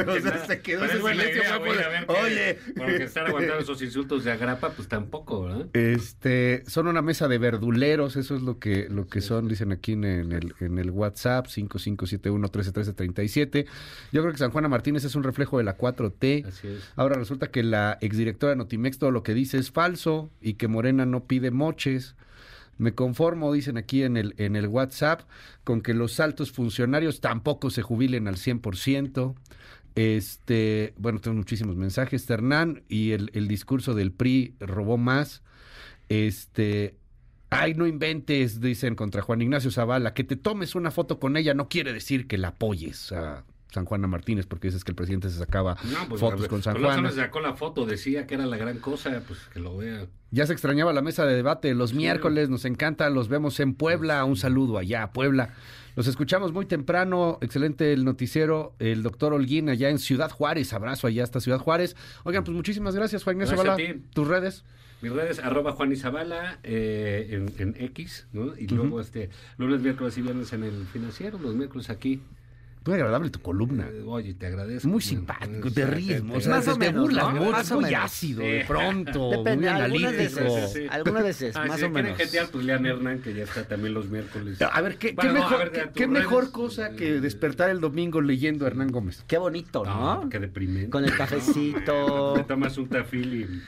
se 0.47 0.61
quedó 0.61 0.85
ese 0.85 1.01
silencio. 1.01 1.41
idea, 1.43 1.57
por- 1.59 1.75
ver 1.75 2.05
que- 2.07 2.13
Oye. 2.13 2.57
Porque 2.75 3.03
estar 3.03 3.25
aguantando 3.27 3.61
esos 3.63 3.81
insultos 3.81 4.23
de 4.23 4.31
agrapa, 4.31 4.69
pues 4.71 4.87
tampoco, 4.87 5.43
¿verdad? 5.43 5.67
Este, 5.73 6.63
son 6.67 6.87
una 6.87 7.01
mesa 7.01 7.27
de 7.27 7.37
verduleros, 7.37 8.15
eso 8.15 8.35
es 8.35 8.41
lo 8.41 8.59
que, 8.59 8.87
lo 8.89 9.07
que 9.07 9.21
son, 9.21 9.47
dicen 9.47 9.71
aquí 9.71 9.93
en 9.93 10.03
el, 10.05 10.53
en 10.59 10.77
el 10.77 10.89
WhatsApp, 10.91 11.47
5571-131337. 11.47 13.65
Yo 14.11 14.21
creo 14.21 14.31
que 14.31 14.37
San 14.37 14.51
Juana 14.51 14.67
Martínez 14.67 15.03
es 15.03 15.15
un 15.15 15.23
reflejo 15.23 15.57
de 15.57 15.63
la 15.63 15.77
4T. 15.77 16.45
Así 16.47 16.67
es. 16.67 16.91
Ahora 16.95 17.15
resulta 17.15 17.51
que 17.51 17.63
la 17.63 17.97
exdirectora 18.01 18.51
de 18.51 18.55
Notimex 18.57 18.97
todo 18.97 19.11
lo 19.11 19.23
que 19.23 19.33
dice 19.33 19.57
es 19.57 19.71
falso 19.71 20.31
y 20.41 20.53
que 20.55 20.67
Morena 20.67 21.05
no 21.05 21.25
pide 21.25 21.51
moches. 21.51 22.15
Me 22.81 22.95
conformo, 22.95 23.53
dicen 23.53 23.77
aquí 23.77 24.01
en 24.01 24.17
el, 24.17 24.33
en 24.37 24.55
el 24.55 24.67
WhatsApp, 24.67 25.21
con 25.63 25.81
que 25.81 25.93
los 25.93 26.19
altos 26.19 26.51
funcionarios 26.51 27.21
tampoco 27.21 27.69
se 27.69 27.83
jubilen 27.83 28.27
al 28.27 28.37
100%. 28.37 29.35
Este, 29.93 30.95
bueno, 30.97 31.21
tengo 31.21 31.37
muchísimos 31.37 31.75
mensajes. 31.75 32.27
Hernán 32.27 32.81
y 32.89 33.11
el, 33.11 33.29
el 33.33 33.47
discurso 33.47 33.93
del 33.93 34.11
PRI 34.11 34.55
robó 34.59 34.97
más. 34.97 35.43
Este, 36.09 36.95
ay, 37.51 37.75
no 37.75 37.85
inventes, 37.85 38.59
dicen 38.59 38.95
contra 38.95 39.21
Juan 39.21 39.43
Ignacio 39.43 39.69
Zavala, 39.69 40.15
que 40.15 40.23
te 40.23 40.35
tomes 40.35 40.73
una 40.73 40.89
foto 40.89 41.19
con 41.19 41.37
ella 41.37 41.53
no 41.53 41.69
quiere 41.69 41.93
decir 41.93 42.25
que 42.25 42.39
la 42.39 42.47
apoyes. 42.47 43.13
San 43.71 43.85
Juana 43.85 44.07
Martínez, 44.07 44.45
porque 44.45 44.67
dices 44.67 44.83
que 44.83 44.91
el 44.91 44.95
presidente 44.95 45.29
se 45.29 45.37
sacaba 45.39 45.77
No, 45.91 46.07
pues, 46.09 46.19
fotos 46.21 46.47
con 46.47 46.61
San 46.61 46.73
no 46.75 46.81
Juana. 46.87 47.09
solo 47.09 47.21
sacó 47.21 47.39
la 47.39 47.53
foto, 47.53 47.85
decía 47.85 48.27
que 48.27 48.35
era 48.35 48.45
la 48.45 48.57
gran 48.57 48.79
cosa, 48.79 49.21
pues 49.27 49.39
que 49.53 49.59
lo 49.59 49.77
vea. 49.77 50.07
Ya 50.31 50.45
se 50.45 50.53
extrañaba 50.53 50.93
la 50.93 51.01
mesa 51.01 51.25
de 51.25 51.35
debate 51.35 51.73
los 51.73 51.93
miércoles, 51.93 52.49
nos 52.49 52.65
encanta, 52.65 53.09
los 53.09 53.27
vemos 53.29 53.59
en 53.59 53.73
Puebla, 53.73 54.23
un 54.25 54.35
saludo 54.35 54.77
allá 54.77 55.03
a 55.03 55.13
Puebla. 55.13 55.53
Los 55.95 56.07
escuchamos 56.07 56.53
muy 56.53 56.65
temprano, 56.65 57.37
excelente 57.41 57.91
el 57.91 58.05
noticiero, 58.05 58.75
el 58.79 59.03
doctor 59.03 59.33
Holguín 59.33 59.67
allá 59.69 59.89
en 59.89 59.99
Ciudad 59.99 60.31
Juárez, 60.31 60.71
abrazo 60.73 61.07
allá 61.07 61.23
hasta 61.23 61.41
Ciudad 61.41 61.59
Juárez. 61.59 61.97
Oigan, 62.23 62.43
pues 62.43 62.55
muchísimas 62.55 62.95
gracias, 62.95 63.23
Juan 63.23 63.37
Ignacio. 63.41 63.57
Tus 64.13 64.27
redes. 64.27 64.63
Mis 65.01 65.11
redes, 65.11 65.39
arroba 65.39 65.71
Juan 65.71 65.91
Izabala, 65.91 66.59
eh, 66.63 67.29
en, 67.31 67.75
en 67.75 67.83
X, 67.85 68.27
¿no? 68.33 68.55
Y 68.55 68.67
luego 68.67 69.01
este, 69.01 69.31
lunes, 69.57 69.81
miércoles 69.81 70.15
y 70.17 70.21
viernes 70.21 70.53
en 70.53 70.63
el 70.63 70.85
financiero, 70.85 71.39
los 71.39 71.55
miércoles 71.55 71.89
aquí. 71.89 72.21
Muy 72.83 72.95
agradable 72.95 73.29
tu 73.29 73.39
columna. 73.41 73.87
Eh, 73.91 74.01
oye, 74.07 74.33
te 74.33 74.47
agradezco. 74.47 74.87
Muy 74.87 75.01
simpático, 75.03 75.69
te 75.71 75.85
ríes, 75.85 76.23
Más 76.23 76.65
te, 76.65 76.71
o 76.71 76.73
te 76.73 76.79
menos, 76.79 77.03
burlas 77.03 77.33
¿no? 77.35 77.51
Más 77.51 77.69
o 77.71 77.75
muy 77.75 77.83
menos. 77.91 78.03
ácido 78.05 78.41
de 78.41 78.65
pronto, 78.67 79.29
Depende, 79.29 79.69
muy 79.71 79.81
algunas 79.81 80.13
analítico. 80.13 80.43
veces, 80.55 80.73
sí. 80.73 80.87
algunas 80.89 81.23
veces, 81.23 81.55
Ah, 81.55 81.65
más 81.67 81.79
si 81.79 81.85
o 81.85 81.91
quieren 81.91 82.03
menos. 82.13 82.17
jetear, 82.17 82.47
pues 82.49 82.65
lean 82.65 82.85
Hernán, 82.87 83.19
que 83.21 83.35
ya 83.35 83.43
está 83.43 83.67
también 83.67 83.93
los 83.93 84.09
miércoles. 84.09 84.59
A 84.63 84.81
ver, 84.81 84.97
¿qué, 84.97 85.13
Bueno, 85.13 85.31
qué 85.33 85.39
mejor, 85.39 85.71
ver, 85.71 85.91
qué- 85.93 86.07
mejor 86.07 86.51
cosa 86.51 86.89
que 86.95 87.21
despertar 87.21 87.69
el 87.69 87.81
domingo 87.81 88.19
leyendo 88.19 88.65
a 88.65 88.69
Hernán 88.69 88.87
Gómez? 88.91 89.23
Qué 89.27 89.37
bonito, 89.37 89.85
¿no? 89.85 90.23
No, 90.23 90.29
qué 90.29 90.39
deprimente. 90.39 90.89
Con 90.89 91.05
el 91.05 91.15
cafecito. 91.15 92.33
Te 92.37 92.43
tomas 92.45 92.75
un 92.79 92.87
tafil 92.89 93.33
y... 93.35 93.61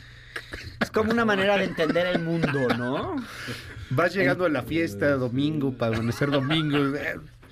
Es 0.81 0.89
como 0.89 1.11
una 1.11 1.23
manera 1.23 1.55
de 1.57 1.65
entender 1.65 2.07
el 2.07 2.23
mundo, 2.23 2.67
¿no? 2.79 3.15
Vas 3.91 4.15
llegando 4.15 4.45
a 4.45 4.49
la 4.49 4.63
fiesta 4.63 5.11
domingo 5.17 5.71
para 5.77 5.95
amanecer 5.95 6.31
domingo. 6.31 6.79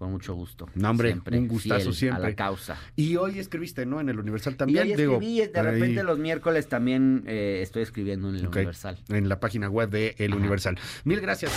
con 0.02 0.14
mucho 0.14 0.34
gusto. 0.34 0.68
No, 0.74 0.90
hombre, 0.90 1.10
Siempre 1.10 1.38
un 1.38 1.48
gustazo 1.48 1.94
siempre. 1.94 2.26
A 2.26 2.30
la 2.30 2.36
causa. 2.36 2.76
Y 2.96 3.18
hoy 3.18 3.38
escribiste, 3.38 3.86
¿no? 3.86 4.02
En 4.02 4.10
el 4.10 4.18
Universal 4.18 4.54
Y 4.54 4.58
también. 4.58 4.88
hoy 4.88 4.96
digo, 4.96 5.14
escribí, 5.14 5.38
de 5.46 5.60
ahí, 5.60 5.66
repente 5.66 6.02
los 6.02 6.18
miércoles 6.18 6.68
también 6.68 7.24
eh, 7.28 7.60
estoy 7.62 7.84
escribiendo 7.84 8.30
en 8.30 8.38
el 8.38 8.48
Universal. 8.48 8.98
En 9.10 9.30
la 9.30 9.40
página 9.40 9.70
web 9.70 9.92
de 9.92 10.16
El 10.18 10.34
Universal. 10.34 10.80
Mil 11.04 11.22
gracias. 11.22 11.52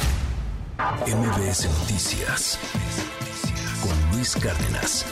MBS 0.76 1.70
Noticias 1.80 2.58
con 3.82 4.14
Luis 4.14 4.36
Cárdenas. 4.36 5.06